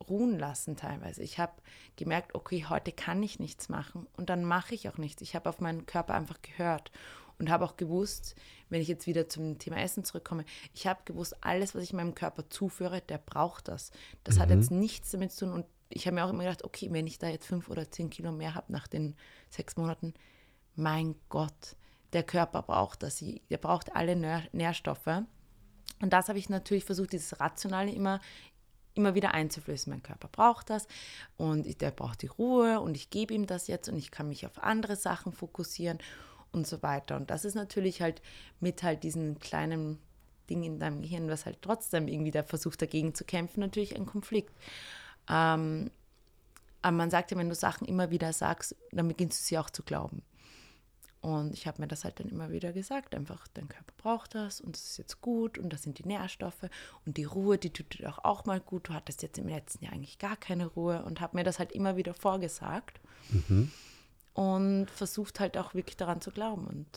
[0.07, 1.23] ruhen lassen teilweise.
[1.23, 1.53] Ich habe
[1.95, 5.21] gemerkt, okay, heute kann ich nichts machen und dann mache ich auch nichts.
[5.21, 6.91] Ich habe auf meinen Körper einfach gehört
[7.39, 8.35] und habe auch gewusst,
[8.69, 12.13] wenn ich jetzt wieder zum Thema Essen zurückkomme, ich habe gewusst, alles, was ich meinem
[12.13, 13.91] Körper zuführe, der braucht das.
[14.23, 14.39] Das mhm.
[14.41, 15.53] hat jetzt nichts damit zu tun.
[15.53, 18.09] Und ich habe mir auch immer gedacht, okay, wenn ich da jetzt fünf oder zehn
[18.09, 19.15] Kilo mehr habe nach den
[19.49, 20.13] sechs Monaten,
[20.75, 21.75] mein Gott,
[22.13, 23.23] der Körper braucht das.
[23.49, 24.15] Der braucht alle
[24.51, 25.23] Nährstoffe.
[26.01, 28.19] Und das habe ich natürlich versucht, dieses Rationale immer,
[28.93, 29.91] immer wieder einzuflößen.
[29.91, 30.87] Mein Körper braucht das
[31.37, 34.45] und der braucht die Ruhe und ich gebe ihm das jetzt und ich kann mich
[34.45, 35.99] auf andere Sachen fokussieren
[36.51, 37.15] und so weiter.
[37.15, 38.21] Und das ist natürlich halt
[38.59, 39.99] mit halt diesen kleinen
[40.49, 44.05] Ding in deinem Gehirn, was halt trotzdem irgendwie da versucht dagegen zu kämpfen, natürlich ein
[44.05, 44.53] Konflikt.
[45.29, 45.91] Ähm,
[46.81, 49.69] aber man sagt ja, wenn du Sachen immer wieder sagst, dann beginnst du sie auch
[49.69, 50.23] zu glauben.
[51.21, 54.61] Und ich habe mir das halt dann immer wieder gesagt, einfach, dein Körper braucht das
[54.61, 56.69] und es ist jetzt gut und das sind die Nährstoffe
[57.05, 58.87] und die Ruhe, die tut dir auch, auch mal gut.
[58.87, 61.73] Du hattest jetzt im letzten Jahr eigentlich gar keine Ruhe und habe mir das halt
[61.73, 63.01] immer wieder vorgesagt.
[63.31, 63.69] Mhm
[64.39, 66.65] und versucht halt auch wirklich daran zu glauben.
[66.65, 66.87] Und,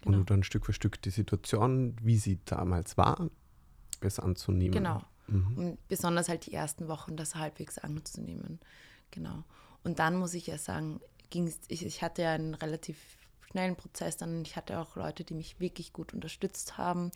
[0.00, 0.18] genau.
[0.18, 3.28] und dann Stück für Stück die Situation, wie sie damals war,
[4.00, 4.72] besser anzunehmen.
[4.72, 5.02] Genau.
[5.26, 5.58] Mhm.
[5.58, 8.58] Und besonders halt die ersten Wochen das halbwegs anzunehmen.
[9.10, 9.44] Genau.
[9.84, 12.96] Und dann muss ich ja sagen, ging ich, ich hatte ja einen relativ
[13.50, 14.42] schnellen Prozess dann.
[14.42, 17.10] Ich hatte auch Leute, die mich wirklich gut unterstützt haben,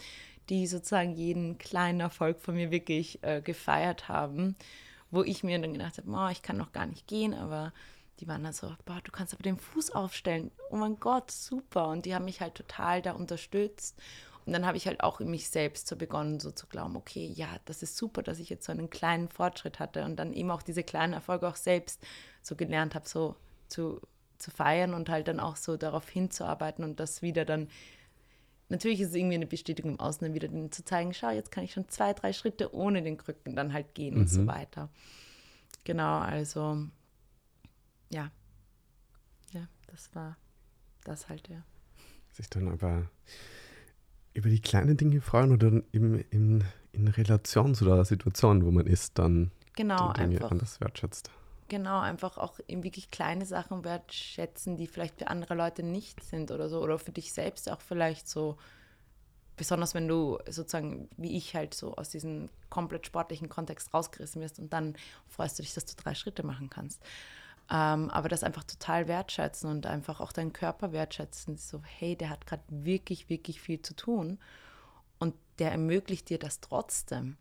[0.49, 4.57] die sozusagen jeden kleinen Erfolg von mir wirklich äh, gefeiert haben,
[5.11, 7.73] wo ich mir dann gedacht habe, oh, ich kann noch gar nicht gehen, aber
[8.21, 10.51] die waren dann so, boah, du kannst aber den Fuß aufstellen.
[10.71, 11.89] Oh mein Gott, super.
[11.89, 13.99] Und die haben mich halt total da unterstützt.
[14.45, 17.27] Und dann habe ich halt auch in mich selbst so begonnen, so zu glauben, okay,
[17.35, 20.51] ja, das ist super, dass ich jetzt so einen kleinen Fortschritt hatte und dann eben
[20.51, 22.05] auch diese kleinen Erfolge auch selbst
[22.43, 23.37] so gelernt habe, so
[23.69, 24.01] zu,
[24.43, 27.69] zu feiern und halt dann auch so darauf hinzuarbeiten und das wieder dann,
[28.69, 31.65] natürlich ist es irgendwie eine Bestätigung im Außen, dann wieder zu zeigen, schau, jetzt kann
[31.65, 34.21] ich schon zwei, drei Schritte ohne den Krücken dann halt gehen mhm.
[34.23, 34.47] und so mhm.
[34.49, 34.89] weiter.
[35.85, 36.87] Genau, also
[38.11, 38.31] ja,
[39.53, 40.37] ja, das war
[41.05, 41.63] das halt, ja.
[42.33, 43.09] Sich dann aber
[44.35, 48.87] über die kleinen Dinge freuen oder eben in, in Relation zu der Situation, wo man
[48.87, 50.51] ist, dann genau, die Dinge einfach.
[50.51, 51.31] anders wertschätzt.
[51.73, 56.51] Genau, einfach auch in wirklich kleine Sachen wertschätzen, die vielleicht für andere Leute nicht sind
[56.51, 56.83] oder so.
[56.83, 58.59] Oder für dich selbst auch vielleicht so.
[59.57, 64.59] Besonders wenn du sozusagen, wie ich halt so aus diesem komplett sportlichen Kontext rausgerissen wirst
[64.59, 64.97] und dann
[65.27, 67.03] freust du dich, dass du drei Schritte machen kannst.
[67.71, 71.57] Ähm, aber das einfach total wertschätzen und einfach auch deinen Körper wertschätzen.
[71.57, 74.39] So, hey, der hat gerade wirklich, wirklich viel zu tun
[75.19, 77.39] und der ermöglicht dir das trotzdem.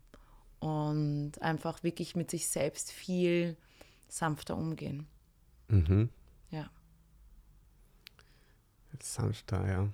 [0.58, 3.58] Und einfach wirklich mit sich selbst viel
[4.12, 5.06] sanfter umgehen.
[5.68, 6.10] Mhm.
[6.50, 6.70] Ja.
[9.00, 9.88] Sanfter, ja.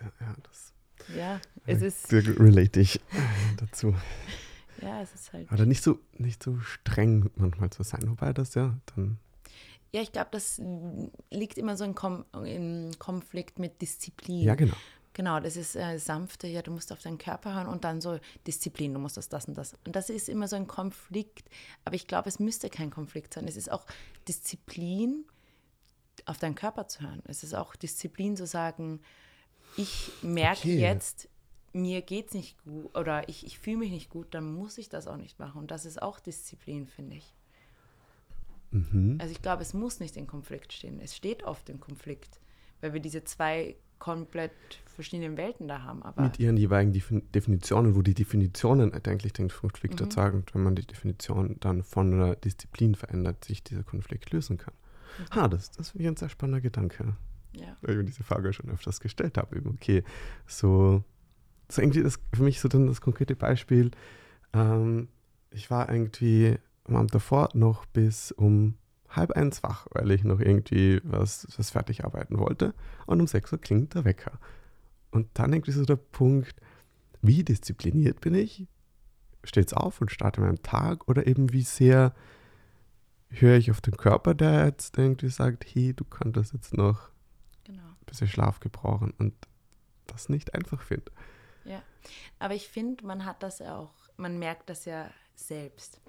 [0.00, 0.72] Ja, ja das
[1.14, 3.00] Ja, es äh, ist, da relate ich
[3.58, 3.94] dazu.
[4.82, 5.52] ja, es ist halt.
[5.52, 9.18] Oder nicht so, nicht so streng manchmal zu sein, wobei das ja dann.
[9.92, 10.60] Ja, ich glaube, das
[11.30, 14.42] liegt immer so in, Kom in Konflikt mit Disziplin.
[14.42, 14.76] Ja, genau.
[15.16, 18.18] Genau, das ist äh, sanfte, ja, du musst auf deinen Körper hören und dann so
[18.46, 19.72] Disziplin, du musst das, das und das.
[19.86, 21.48] Und das ist immer so ein Konflikt,
[21.86, 23.48] aber ich glaube, es müsste kein Konflikt sein.
[23.48, 23.86] Es ist auch
[24.28, 25.24] Disziplin,
[26.26, 27.22] auf deinen Körper zu hören.
[27.24, 29.00] Es ist auch Disziplin zu sagen,
[29.78, 30.80] ich merke Okay.
[30.80, 31.30] jetzt,
[31.72, 34.90] mir geht es nicht gut oder ich, ich fühle mich nicht gut, dann muss ich
[34.90, 35.60] das auch nicht machen.
[35.60, 37.34] Und das ist auch Disziplin, finde ich.
[38.70, 39.16] Mhm.
[39.18, 41.00] Also ich glaube, es muss nicht in Konflikt stehen.
[41.00, 42.38] Es steht oft im Konflikt,
[42.82, 44.52] weil wir diese zwei komplett
[44.84, 46.02] verschiedenen Welten da haben.
[46.02, 50.06] Aber Mit ihren jeweiligen Defin- Definitionen, wo die Definitionen eigentlich den Konflikt Mhm.
[50.06, 54.74] erzeugen, wenn man die Definition dann von einer Disziplin verändert, sich dieser Konflikt lösen kann.
[55.34, 57.16] Ha, das, das ich ein sehr spannender Gedanke.
[57.54, 59.56] ja, weil ich mir diese Frage schon öfters gestellt habe.
[59.56, 60.02] Eben, okay,
[60.46, 61.02] so,
[61.70, 63.90] so irgendwie das für mich so dann das konkrete Beispiel.
[64.52, 65.08] Ähm,
[65.50, 68.74] ich war irgendwie am Abend davor noch bis um
[69.08, 72.74] halb eins wach, weil ich noch irgendwie was, was fertig arbeiten wollte.
[73.06, 74.38] Und um sechs Uhr klingt der Wecker.
[75.10, 76.54] Und dann irgendwie so der Punkt,
[77.22, 78.66] wie diszipliniert bin ich?
[79.44, 81.08] Steht's auf und starte meinen Tag?
[81.08, 82.14] Oder eben wie sehr
[83.28, 87.10] höre ich auf den Körper, der jetzt irgendwie sagt, hey, du könntest jetzt noch
[87.64, 87.82] genau.
[88.06, 89.34] bisschen Schlaf gebrauchen und
[90.06, 91.10] das nicht einfach finde.
[92.38, 96.00] Aber ich finde, man hat das ja auch, man merkt das ja selbst.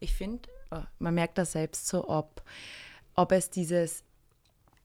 [0.00, 0.48] Ich finde,
[0.98, 2.42] man merkt das selbst so, ob,
[3.14, 4.04] ob es dieses,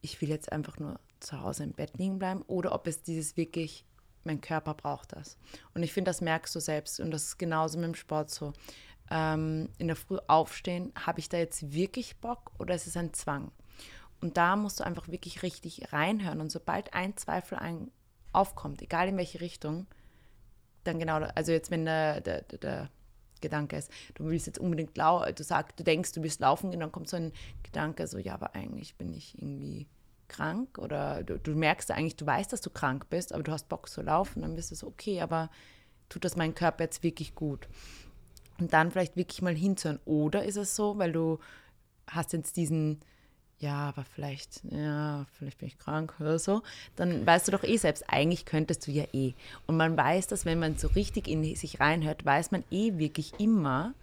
[0.02, 3.38] ich will jetzt einfach nur zu Hause im Bett liegen bleiben oder ob es dieses
[3.38, 3.86] wirklich,
[4.24, 5.38] mein Körper braucht das.
[5.74, 8.54] Und ich finde, das merkst du selbst und das ist genauso mit dem Sport so.
[9.10, 13.14] Ähm, in der Früh aufstehen, habe ich da jetzt wirklich Bock oder ist es ein
[13.14, 13.52] Zwang?
[14.20, 16.42] Und da musst du einfach wirklich richtig reinhören.
[16.42, 17.92] Und sobald ein Zweifel ein
[18.34, 19.88] aufkommt, egal in welche Richtung,
[20.84, 22.90] dann genau, also jetzt, wenn der, der, der,
[23.42, 26.80] Gedanke ist, du willst jetzt unbedingt laufen, du sagst, du denkst, du willst laufen gehen,
[26.80, 27.32] dann kommt so ein
[27.64, 29.88] Gedanke, so, ja, aber eigentlich bin ich irgendwie
[30.28, 33.70] krank oder du, du merkst eigentlich, du weißt, dass du krank bist, aber du hast
[33.70, 35.50] Bock zu laufen, dann bist du so, okay, aber
[36.10, 37.68] tut das meinem Körper jetzt wirklich gut?
[38.60, 40.00] Und dann vielleicht wirklich mal hinzuhören.
[40.06, 41.40] Oder ist es so, weil du
[42.08, 43.00] hast jetzt diesen,
[43.60, 46.62] ja, aber vielleicht, ja, vielleicht bin ich krank oder so,
[46.96, 49.34] dann weißt du doch eh selbst, eigentlich könntest du ja eh.
[49.66, 53.40] Und man weiß, dass wenn man so richtig in sich reinhört, weiß man eh wirklich
[53.40, 53.94] immer,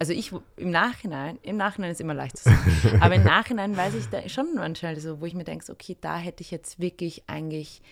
[0.00, 3.94] also ich im Nachhinein, im Nachhinein ist immer leicht zu sagen, aber im Nachhinein weiß
[3.94, 7.22] ich da schon manchmal so, wo ich mir denke, okay, da hätte ich jetzt wirklich
[7.28, 7.82] eigentlich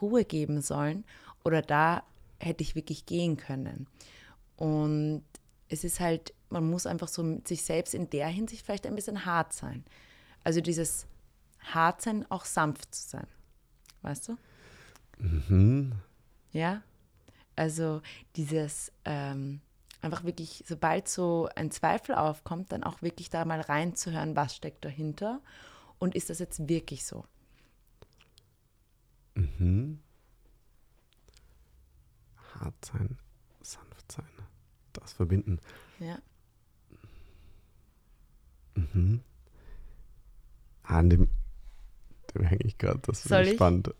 [0.00, 1.04] Ruhe geben sollen
[1.42, 2.04] oder da
[2.38, 3.88] hätte ich wirklich gehen können.
[4.56, 5.24] Und
[5.68, 8.94] es ist halt, man muss einfach so mit sich selbst in der Hinsicht vielleicht ein
[8.94, 9.84] bisschen hart sein.
[10.44, 11.06] Also dieses
[11.60, 13.26] hart sein, auch sanft zu sein.
[14.02, 14.36] Weißt du?
[15.18, 15.92] Mhm.
[16.52, 16.82] Ja.
[17.56, 18.00] Also
[18.36, 19.60] dieses ähm,
[20.00, 24.84] einfach wirklich, sobald so ein Zweifel aufkommt, dann auch wirklich da mal reinzuhören, was steckt
[24.84, 25.40] dahinter
[25.98, 27.24] und ist das jetzt wirklich so?
[29.34, 30.00] Mhm.
[32.54, 33.18] Hart sein,
[33.62, 34.28] sanft sein,
[34.92, 35.60] das verbinden.
[35.98, 36.18] Ja.
[38.74, 39.22] Mhm.
[40.82, 41.28] An dem,
[42.34, 43.54] dem hänge ich gerade, das Soll ich?
[43.54, 43.94] spannend.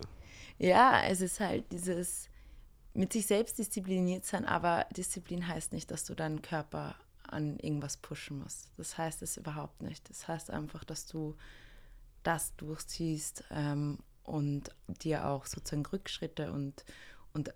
[0.58, 2.28] Ja, es ist halt dieses
[2.92, 7.96] mit sich selbst diszipliniert sein, aber Disziplin heißt nicht, dass du deinen Körper an irgendwas
[7.96, 8.70] pushen musst.
[8.76, 10.08] Das heißt es überhaupt nicht.
[10.10, 11.36] Das heißt einfach, dass du
[12.22, 14.70] das durchziehst ähm, und
[15.02, 16.84] dir auch sozusagen Rückschritte und,
[17.32, 17.54] und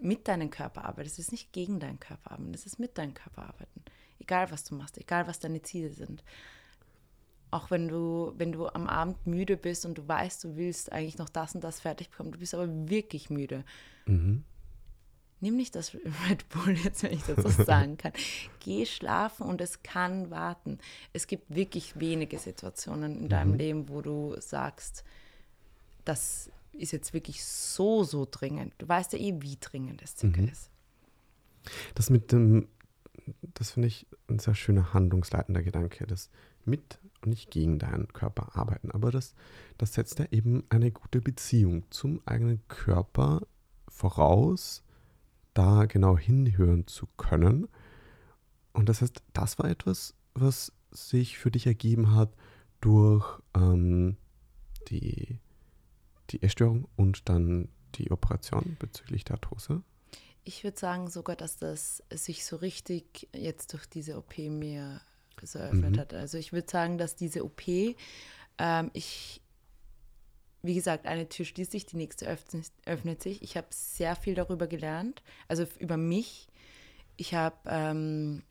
[0.00, 1.18] mit deinem Körper arbeitest.
[1.18, 3.84] Es ist nicht gegen deinen Körper arbeiten, es ist mit deinem Körper arbeiten.
[4.18, 6.24] Egal, was du machst, egal, was deine Ziele sind.
[7.50, 11.18] Auch wenn du, wenn du am Abend müde bist und du weißt, du willst eigentlich
[11.18, 13.64] noch das und das fertig bekommen, du bist aber wirklich müde.
[14.06, 14.44] Mhm.
[15.42, 18.12] Nimm nicht das Red Bull jetzt, wenn ich das so sagen kann.
[18.60, 20.78] Geh schlafen und es kann warten.
[21.14, 23.58] Es gibt wirklich wenige Situationen in deinem Mhm.
[23.58, 25.02] Leben, wo du sagst,
[26.04, 28.74] das ist jetzt wirklich so, so dringend.
[28.78, 30.48] Du weißt ja eh, wie dringend es mhm.
[30.48, 30.70] ist.
[31.94, 32.68] Das mit dem,
[33.54, 36.30] das finde ich ein sehr schöner handlungsleitender Gedanke, das
[36.64, 38.90] mit und nicht gegen deinen Körper arbeiten.
[38.90, 39.34] Aber das,
[39.78, 43.46] das setzt ja eben eine gute Beziehung zum eigenen Körper
[43.88, 44.82] voraus,
[45.54, 47.68] da genau hinhören zu können.
[48.72, 52.32] Und das heißt, das war etwas, was sich für dich ergeben hat
[52.80, 54.16] durch ähm,
[54.88, 55.38] die,
[56.30, 59.82] die Essstörung und dann die Operation bezüglich der Arthrose?
[60.44, 65.00] Ich würde sagen sogar, dass das sich so richtig jetzt durch diese OP mir
[65.46, 66.00] so eröffnet mhm.
[66.00, 66.14] hat.
[66.14, 69.40] Also ich würde sagen, dass diese OP, ähm, ich,
[70.62, 73.42] wie gesagt, eine Tür schließt sich, die nächste öffnet, öffnet sich.
[73.42, 76.48] Ich habe sehr viel darüber gelernt, also über mich.
[77.16, 78.42] Ich habe ähm,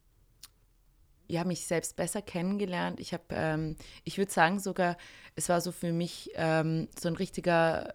[1.28, 3.00] ja, mich selbst besser kennengelernt.
[3.00, 4.98] Ich habe, ähm, ich würde sagen sogar,
[5.36, 7.94] es war so für mich ähm, so ein richtiger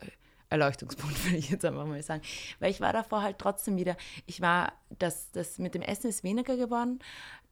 [0.50, 2.22] Erleuchtungspunkt, würde ich jetzt einfach mal sagen.
[2.60, 6.24] Weil ich war davor halt trotzdem wieder, ich war, das, das mit dem Essen ist
[6.24, 7.00] weniger geworden,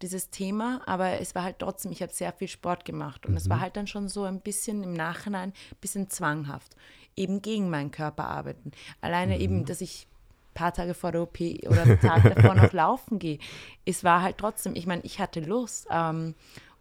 [0.03, 3.49] dieses Thema, aber es war halt trotzdem, ich habe sehr viel Sport gemacht und es
[3.49, 3.61] war mhm.
[3.62, 6.74] halt dann schon so ein bisschen im Nachhinein, ein bisschen zwanghaft,
[7.16, 8.72] eben gegen meinen Körper arbeiten.
[9.01, 9.40] Alleine mhm.
[9.40, 10.09] eben, dass ich
[10.55, 13.38] paar Tage vor der OP oder einen Tag davor noch laufen gehe.
[13.84, 16.34] Es war halt trotzdem, ich meine, ich hatte Lust ähm,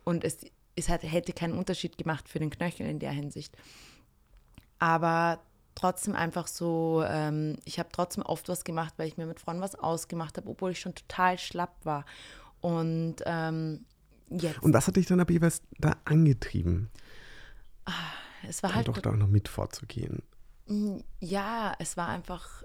[0.03, 0.39] und es,
[0.75, 3.55] es hat, hätte keinen Unterschied gemacht für den Knöchel in der Hinsicht.
[4.79, 5.39] Aber
[5.75, 9.61] trotzdem einfach so, ähm, ich habe trotzdem oft was gemacht, weil ich mir mit Freunden
[9.61, 12.05] was ausgemacht habe, obwohl ich schon total schlapp war.
[12.59, 13.85] Und ähm,
[14.29, 14.61] jetzt.
[14.61, 16.89] Und was hat dich dann aber jeweils da angetrieben?
[17.85, 17.91] Ah,
[18.47, 18.87] es war dann halt.
[18.87, 20.23] doch da auch noch mit vorzugehen.
[21.19, 22.63] Ja, es war einfach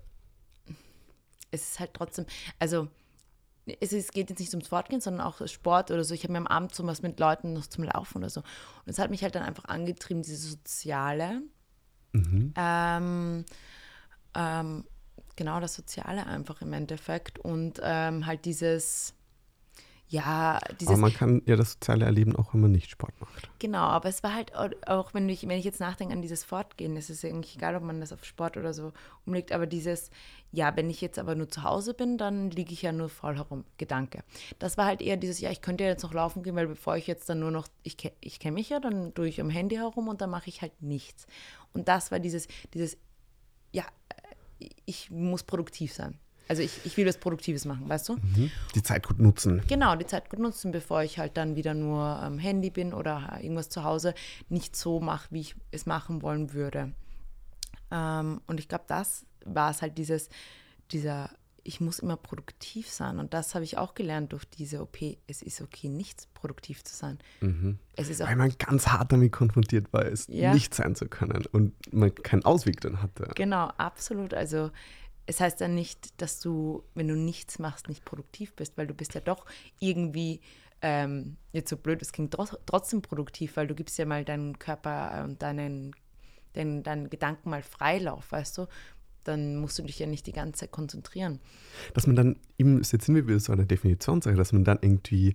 [1.50, 2.26] es ist halt trotzdem,
[2.58, 2.88] also
[3.80, 6.14] es, ist, geht jetzt nicht ums Fortgehen, sondern auch Sport oder so.
[6.14, 8.40] Ich habe mir am Abend so was mit Leuten noch zum Laufen oder so.
[8.40, 11.42] Und es hat mich halt dann einfach angetrieben, diese soziale.
[12.16, 12.54] Mhm.
[12.56, 13.44] Ähm,
[14.34, 14.84] ähm,
[15.36, 17.38] genau, das Soziale einfach im Endeffekt.
[17.38, 19.14] Und ähm, halt dieses
[20.08, 20.92] ja, dieses.
[20.92, 23.50] Aber man kann ja das soziale erleben, auch wenn man nicht Sport macht.
[23.58, 26.96] Genau, aber es war halt auch, wenn ich, wenn ich jetzt nachdenke an dieses Fortgehen,
[26.96, 28.92] es ist eigentlich egal, ob man das auf Sport oder so
[29.24, 30.10] umlegt, aber dieses,
[30.52, 33.34] ja, wenn ich jetzt aber nur zu Hause bin, dann liege ich ja nur voll
[33.34, 34.22] herum, Gedanke.
[34.60, 36.96] Das war halt eher dieses, ja, ich könnte ja jetzt noch laufen gehen, weil bevor
[36.96, 39.74] ich jetzt dann nur noch, ich, ich kenne mich ja, dann tue ich am Handy
[39.74, 41.26] herum und dann mache ich halt nichts.
[41.72, 42.96] Und das war dieses, dieses,
[43.72, 43.84] ja,
[44.84, 46.18] ich muss produktiv sein.
[46.48, 48.14] Also ich, ich will was Produktives machen, weißt du?
[48.14, 48.50] Mhm.
[48.74, 49.62] Die Zeit gut nutzen.
[49.66, 53.38] Genau, die Zeit gut nutzen, bevor ich halt dann wieder nur am Handy bin oder
[53.40, 54.14] irgendwas zu Hause
[54.48, 56.92] nicht so mache, wie ich es machen wollen würde.
[57.90, 60.28] Ähm, und ich glaube, das war es halt dieses,
[60.90, 61.30] dieser,
[61.62, 63.18] ich muss immer produktiv sein.
[63.18, 64.98] Und das habe ich auch gelernt durch diese OP.
[65.26, 67.18] Es ist okay, nicht produktiv zu sein.
[67.40, 67.78] Mhm.
[67.96, 70.54] Es ist Weil man ganz hart damit konfrontiert war, es ja.
[70.54, 73.30] nicht sein zu können und man keinen Ausweg dann hatte.
[73.34, 74.32] Genau, absolut.
[74.32, 74.70] Also
[75.26, 78.94] es heißt dann nicht, dass du, wenn du nichts machst, nicht produktiv bist, weil du
[78.94, 79.44] bist ja doch
[79.80, 80.40] irgendwie,
[80.82, 85.24] ähm, jetzt so blöd, es klingt trotzdem produktiv, weil du gibst ja mal deinen Körper
[85.24, 85.94] und deinen,
[86.52, 88.66] deinen, deinen Gedanken mal Freilauf, weißt du?
[89.24, 91.40] Dann musst du dich ja nicht die ganze Zeit konzentrieren.
[91.94, 95.34] Dass man dann, eben, jetzt sind wir wieder so eine Definitionssache, dass man dann irgendwie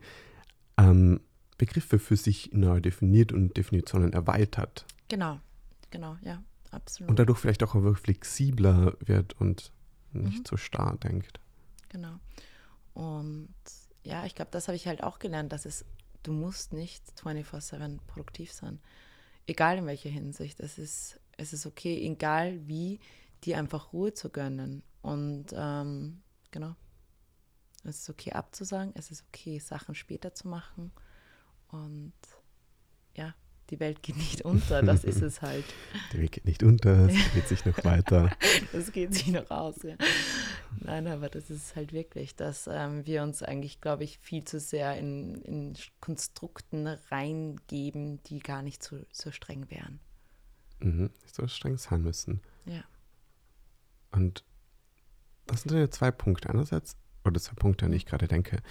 [0.78, 1.20] ähm,
[1.58, 4.86] Begriffe für sich neu definiert und Definitionen erweitert.
[5.10, 5.42] Genau,
[5.90, 7.10] genau, ja, absolut.
[7.10, 9.74] Und dadurch vielleicht auch flexibler wird und
[10.14, 10.46] nicht mhm.
[10.46, 11.40] so starr denkt.
[11.90, 12.20] Genau.
[12.94, 13.54] Und
[14.04, 15.86] ja, ich glaube, das habe ich halt auch gelernt, dass es,
[16.24, 18.80] du musst nicht 24-7 produktiv sein.
[19.48, 20.60] Egal in welcher Hinsicht.
[20.60, 23.00] Es ist, es ist okay, egal wie,
[23.44, 24.84] dir einfach Ruhe zu gönnen.
[25.02, 26.76] Und ähm, genau.
[27.84, 30.92] Es ist okay abzusagen, es ist okay, Sachen später zu machen.
[31.70, 32.14] Und
[33.72, 35.64] die Welt geht nicht unter, das ist es halt.
[36.12, 38.30] Die Welt geht nicht unter, es geht sich noch weiter.
[38.74, 39.96] das geht sich noch aus, ja.
[40.82, 44.60] Nein, aber das ist halt wirklich, dass ähm, wir uns eigentlich, glaube ich, viel zu
[44.60, 50.02] sehr in, in Konstrukten reingeben, die gar nicht so, so streng wären.
[50.82, 52.42] Mhm, nicht so streng sein müssen.
[52.66, 52.84] Ja.
[54.12, 54.44] Und
[55.48, 56.50] das sind ja zwei Punkte.
[56.50, 58.62] Einerseits, oder zwei Punkte, an die ich gerade denke.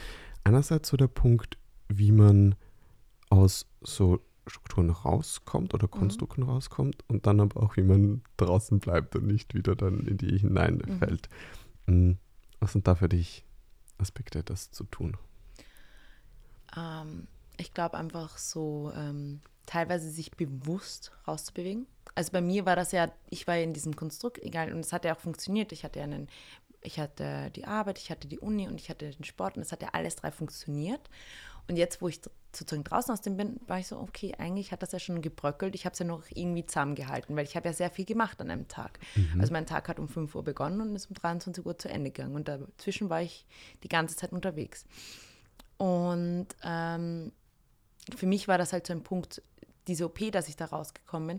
[0.44, 1.56] Einerseits so der Punkt,
[1.88, 2.54] wie man
[3.30, 4.20] aus so
[4.50, 5.90] Strukturen rauskommt oder mhm.
[5.90, 6.50] Konstrukten mhm.
[6.50, 10.38] rauskommt und dann aber auch, wie man draußen bleibt und nicht wieder dann in die
[10.38, 11.28] hineinfällt.
[11.86, 12.18] Mhm.
[12.60, 13.44] Was sind da für dich
[13.98, 15.16] Aspekte, das zu tun?
[16.76, 17.26] Ähm,
[17.56, 21.86] ich glaube einfach so ähm, teilweise sich bewusst rauszubewegen.
[22.14, 24.92] Also bei mir war das ja, ich war ja in diesem Konstrukt, egal, und es
[24.92, 25.72] hat ja auch funktioniert.
[25.72, 26.28] Ich hatte ja einen
[26.82, 29.72] ich hatte die Arbeit, ich hatte die Uni und ich hatte den Sport und es
[29.72, 31.10] hat ja alles drei funktioniert.
[31.68, 32.20] Und jetzt, wo ich
[32.52, 35.74] sozusagen draußen aus dem bin, war ich so, okay, eigentlich hat das ja schon gebröckelt.
[35.74, 38.50] Ich habe es ja noch irgendwie zusammengehalten, weil ich habe ja sehr viel gemacht an
[38.50, 38.98] einem Tag.
[39.14, 39.40] Mhm.
[39.40, 42.10] Also mein Tag hat um 5 Uhr begonnen und ist um 23 Uhr zu Ende
[42.10, 42.34] gegangen.
[42.34, 43.46] Und dazwischen war ich
[43.82, 44.84] die ganze Zeit unterwegs.
[45.76, 47.32] Und ähm,
[48.16, 49.42] für mich war das halt so ein Punkt,
[49.86, 51.38] diese OP, dass ich da rausgekommen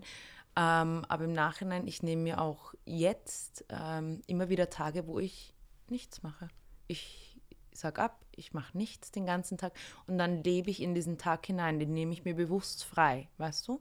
[0.56, 5.54] Ähm, aber im Nachhinein, ich nehme mir auch jetzt ähm, immer wieder Tage, wo ich
[5.88, 6.48] nichts mache.
[6.88, 7.31] Ich
[7.78, 9.72] sage ab, ich mache nichts den ganzen Tag
[10.06, 13.68] und dann lebe ich in diesen Tag hinein, den nehme ich mir bewusst frei, weißt
[13.68, 13.80] du?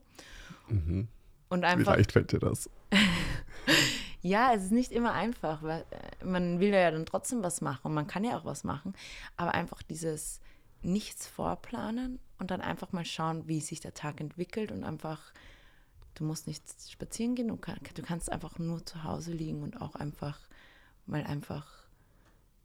[0.68, 1.08] Mhm.
[1.50, 2.70] Und einfach, Wie leicht fällt dir das?
[4.22, 7.88] ja, es ist nicht immer einfach, weil äh, man will ja dann trotzdem was machen
[7.88, 8.94] und man kann ja auch was machen,
[9.36, 10.40] aber einfach dieses
[10.82, 15.34] nichts vorplanen und dann einfach mal schauen, wie sich der Tag entwickelt und einfach
[16.16, 19.82] Du musst nicht spazieren gehen, du, kann, du kannst einfach nur zu Hause liegen und
[19.82, 20.40] auch einfach
[21.06, 21.68] mal einfach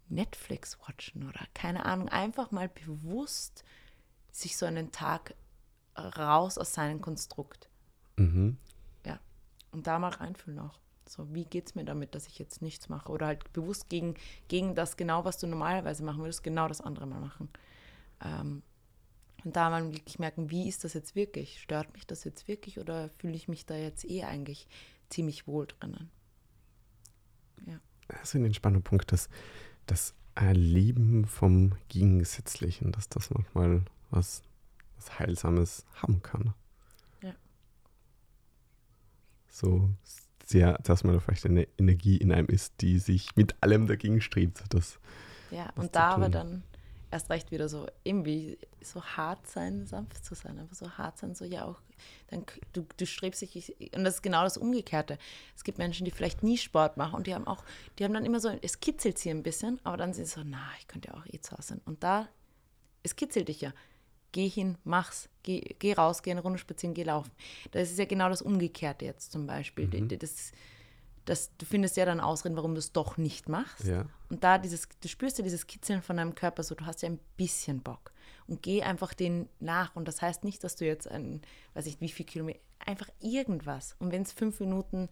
[0.08, 3.64] Netflix watchen oder keine Ahnung, einfach mal bewusst
[4.30, 5.34] sich so einen Tag
[5.96, 7.68] raus aus seinem Konstrukt.
[8.16, 8.58] Mhm.
[9.04, 9.18] Ja,
[9.72, 10.78] und da mal reinfühlen auch.
[11.08, 13.10] So, wie geht es mir damit, dass ich jetzt nichts mache?
[13.12, 14.14] Oder halt bewusst gegen,
[14.48, 17.48] gegen das genau, was du normalerweise machen würdest, genau das andere mal machen.
[18.24, 18.62] Ähm,
[19.44, 21.60] und da mal wirklich merken, wie ist das jetzt wirklich?
[21.60, 24.66] Stört mich das jetzt wirklich oder fühle ich mich da jetzt eh eigentlich
[25.08, 26.10] ziemlich wohl drinnen?
[27.66, 27.78] Ja.
[28.08, 29.28] Das ist ein entspannender Punkt, dass
[29.86, 34.42] das Erleben vom Gegensätzlichen, dass das manchmal was,
[34.96, 36.52] was Heilsames haben kann.
[37.22, 37.34] Ja.
[39.48, 39.90] So
[40.44, 44.20] sehr, dass man da vielleicht eine Energie in einem ist, die sich mit allem dagegen
[44.20, 44.62] strebt.
[44.68, 44.98] Das,
[45.50, 46.62] ja, und da aber dann
[47.16, 51.34] erst recht wieder so irgendwie so hart sein, sanft zu sein, einfach so hart sein,
[51.34, 51.80] so ja auch,
[52.28, 55.18] dann du, du strebst dich, und das ist genau das Umgekehrte.
[55.56, 57.64] Es gibt Menschen, die vielleicht nie Sport machen und die haben auch,
[57.98, 60.42] die haben dann immer so, es kitzelt sie ein bisschen, aber dann sind sie so,
[60.44, 61.80] na, ich könnte ja auch eh zu Hause sein.
[61.86, 62.28] Und da,
[63.02, 63.72] es kitzelt dich ja.
[64.32, 67.30] Geh hin, mach's, geh, geh raus, geh eine Runde spazieren, geh laufen.
[67.70, 69.86] Das ist ja genau das Umgekehrte jetzt zum Beispiel.
[69.86, 70.08] Mhm.
[70.18, 70.52] Das,
[71.26, 73.84] dass du findest ja dann Ausreden, warum du es doch nicht machst.
[73.84, 74.06] Ja.
[74.30, 77.08] Und da dieses, du spürst ja dieses Kitzeln von deinem Körper, so du hast ja
[77.08, 78.12] ein bisschen Bock.
[78.46, 79.96] Und geh einfach den nach.
[79.96, 81.42] Und das heißt nicht, dass du jetzt ein,
[81.74, 83.96] weiß ich wie viel Kilometer, einfach irgendwas.
[83.98, 85.08] Und wenn es fünf Minuten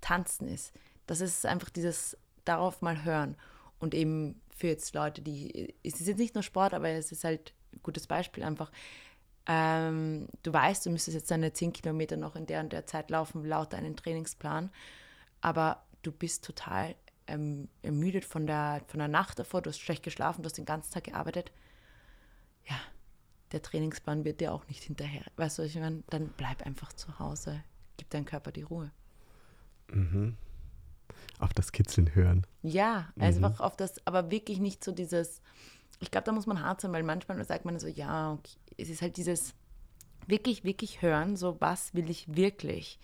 [0.00, 0.72] tanzen ist,
[1.06, 2.16] das ist einfach dieses
[2.46, 3.36] darauf mal hören.
[3.78, 7.24] Und eben für jetzt Leute, die, es ist jetzt nicht nur Sport, aber es ist
[7.24, 8.72] halt ein gutes Beispiel einfach.
[9.46, 13.10] Ähm, du weißt, du müsstest jetzt deine zehn Kilometer noch in der und der Zeit
[13.10, 14.70] laufen, laut deinem Trainingsplan
[15.40, 16.94] aber du bist total
[17.26, 20.64] ähm, ermüdet von der, von der Nacht davor, du hast schlecht geschlafen, du hast den
[20.64, 21.52] ganzen Tag gearbeitet.
[22.68, 22.76] Ja,
[23.52, 25.24] der Trainingsplan wird dir auch nicht hinterher.
[25.36, 27.62] Weißt du, ich meine, dann bleib einfach zu Hause,
[27.96, 28.90] gib deinem Körper die Ruhe.
[29.90, 30.36] Mhm.
[31.38, 32.46] Auf das Kitzeln hören.
[32.62, 33.46] Ja, also mhm.
[33.46, 35.42] einfach auf das, aber wirklich nicht so dieses,
[36.00, 38.88] ich glaube, da muss man hart sein, weil manchmal sagt man so, ja, okay, es
[38.88, 39.54] ist halt dieses
[40.26, 42.98] wirklich, wirklich hören, so was will ich wirklich.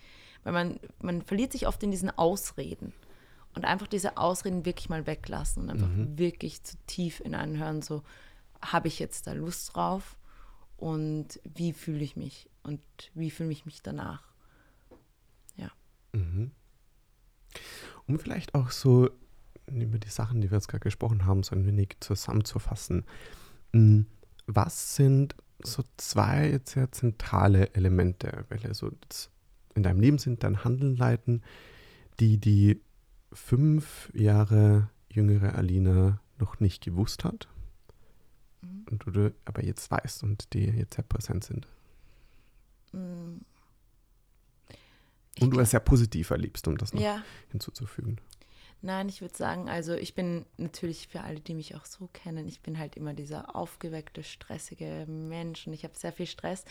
[0.45, 2.93] Weil man, man verliert sich oft in diesen Ausreden.
[3.55, 6.17] Und einfach diese Ausreden wirklich mal weglassen und einfach mhm.
[6.17, 8.03] wirklich zu tief in einen hören, so,
[8.61, 10.17] habe ich jetzt da Lust drauf?
[10.77, 12.49] Und wie fühle ich mich?
[12.63, 12.81] Und
[13.13, 14.23] wie fühle ich mich danach?
[15.55, 15.71] Ja.
[16.13, 16.51] Mhm.
[18.07, 19.09] Um vielleicht auch so
[19.67, 23.05] über die Sachen, die wir jetzt gerade gesprochen haben, so ein wenig zusammenzufassen.
[23.73, 24.05] Hm,
[24.45, 29.31] was sind so zwei sehr zentrale Elemente, welche so das
[29.75, 31.43] in deinem Leben sind, dein Handeln leiten,
[32.19, 32.81] die die
[33.31, 37.47] fünf Jahre jüngere Alina noch nicht gewusst hat
[38.61, 38.85] mhm.
[38.89, 41.67] und du aber jetzt weißt und die jetzt sehr präsent sind.
[42.93, 43.41] Mhm.
[45.41, 47.21] Und du es sehr positiv erlebst, um das noch ja.
[47.49, 48.21] hinzuzufügen.
[48.85, 52.47] Nein, ich würde sagen, also ich bin natürlich für alle, die mich auch so kennen,
[52.47, 56.65] ich bin halt immer dieser aufgeweckte, stressige Mensch und ich habe sehr viel Stress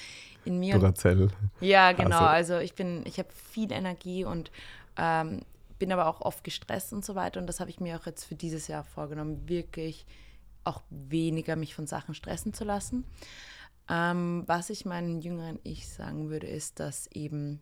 [0.44, 0.78] in mir.
[0.78, 1.28] Duracell.
[1.60, 2.18] Ja, genau.
[2.18, 4.52] Also, also ich bin, ich habe viel Energie und
[4.96, 5.40] ähm,
[5.80, 7.40] bin aber auch oft gestresst und so weiter.
[7.40, 10.06] Und das habe ich mir auch jetzt für dieses Jahr vorgenommen, wirklich
[10.62, 13.04] auch weniger mich von Sachen stressen zu lassen.
[13.90, 17.58] Ähm, was ich meinen jüngeren Ich sagen würde, ist, dass eben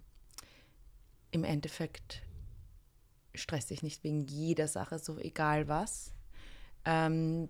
[1.31, 2.21] im Endeffekt
[3.35, 6.13] stress dich nicht wegen jeder Sache, so egal was.
[6.85, 7.49] Ähm,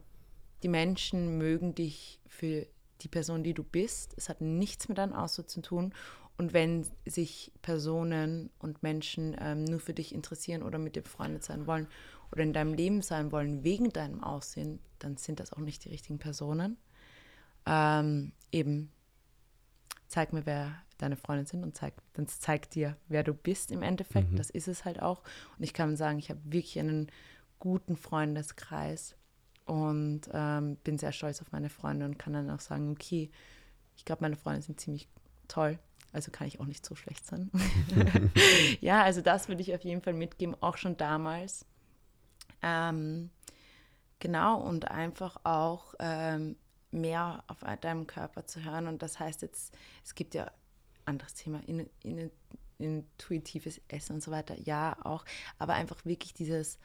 [0.62, 2.66] die Menschen mögen dich für
[3.00, 4.14] die Person, die du bist.
[4.16, 5.92] Es hat nichts mit deinem Aussehen zu tun.
[6.38, 11.44] Und wenn sich Personen und Menschen ähm, nur für dich interessieren oder mit dir befreundet
[11.44, 11.88] sein wollen
[12.30, 15.90] oder in deinem Leben sein wollen wegen deinem Aussehen, dann sind das auch nicht die
[15.90, 16.78] richtigen Personen.
[17.66, 18.90] Ähm, eben,
[20.12, 23.82] zeig mir, wer deine Freundin sind und zeigt, dann zeigt dir, wer du bist im
[23.82, 24.30] Endeffekt.
[24.30, 24.36] Mhm.
[24.36, 25.22] Das ist es halt auch.
[25.58, 27.10] Und ich kann sagen, ich habe wirklich einen
[27.58, 29.16] guten Freundeskreis
[29.64, 33.30] und ähm, bin sehr stolz auf meine Freunde und kann dann auch sagen, okay,
[33.96, 35.08] ich glaube, meine Freunde sind ziemlich
[35.48, 35.78] toll,
[36.12, 37.50] also kann ich auch nicht so schlecht sein.
[38.80, 41.64] ja, also das würde ich auf jeden Fall mitgeben, auch schon damals.
[42.62, 43.30] Ähm,
[44.18, 46.56] genau, und einfach auch ähm,
[46.92, 48.86] mehr auf deinem Körper zu hören.
[48.86, 50.50] Und das heißt jetzt, es gibt ja
[51.04, 52.30] anderes Thema, in, in,
[52.78, 55.24] intuitives Essen und so weiter, ja auch,
[55.58, 56.78] aber einfach wirklich dieses,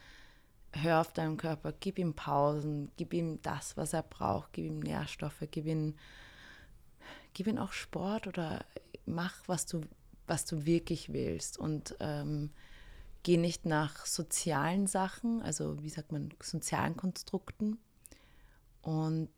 [0.72, 4.80] hör auf deinem Körper, gib ihm Pausen, gib ihm das, was er braucht, gib ihm
[4.80, 5.96] Nährstoffe, gib ihm,
[7.34, 8.66] gib ihm auch Sport oder
[9.06, 9.82] mach, was du,
[10.28, 11.58] was du wirklich willst.
[11.58, 12.52] Und ähm,
[13.24, 17.80] geh nicht nach sozialen Sachen, also wie sagt man, sozialen Konstrukten.
[18.82, 19.30] Und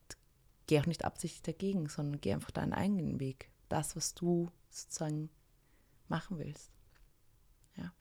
[0.70, 3.50] geh auch nicht absichtlich dagegen, sondern geh einfach deinen eigenen Weg.
[3.70, 5.32] Das, was du sozusagen
[6.10, 6.72] machen willst.
[7.76, 7.92] Ja.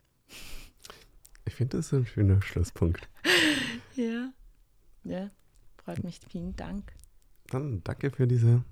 [1.46, 3.08] Ich finde, das ist ein schöner Schlusspunkt.
[3.96, 4.34] ja.
[5.02, 5.30] Ja,
[5.78, 6.20] freut mich.
[6.28, 6.92] Vielen Dank.
[7.46, 8.62] Dann danke für diese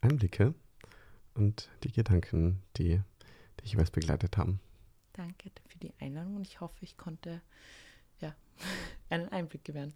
[0.00, 0.52] Einblicke
[1.34, 3.00] und die Gedanken, die
[3.60, 4.58] dich jeweils begleitet haben.
[5.12, 7.42] Danke für die Einladung und ich hoffe, ich konnte
[8.20, 8.34] ja,
[9.08, 9.94] einen Einblick gewähren.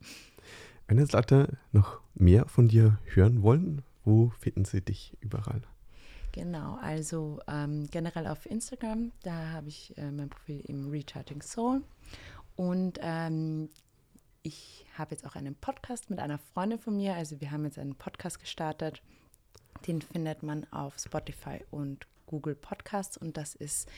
[0.98, 5.62] Jetzt Leute noch mehr von dir hören wollen, wo finden sie dich überall?
[6.32, 11.82] Genau, also ähm, generell auf Instagram, da habe ich äh, mein Profil im Recharging Soul.
[12.56, 13.68] Und ähm,
[14.42, 17.14] ich habe jetzt auch einen Podcast mit einer Freundin von mir.
[17.14, 19.02] Also wir haben jetzt einen Podcast gestartet.
[19.86, 23.90] Den findet man auf Spotify und Google Podcasts und das ist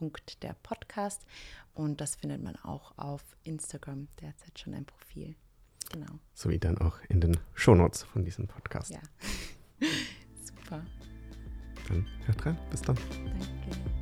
[0.00, 1.26] wildthings.der Podcast
[1.74, 5.34] und das findet man auch auf Instagram derzeit schon ein Profil.
[5.90, 6.18] Genau.
[6.34, 8.90] Sowie dann auch in den Shownotes von diesem Podcast.
[8.90, 9.00] Ja.
[10.44, 10.84] Super.
[11.88, 12.58] Dann hört rein.
[12.70, 12.96] Bis dann.
[12.96, 13.97] Danke.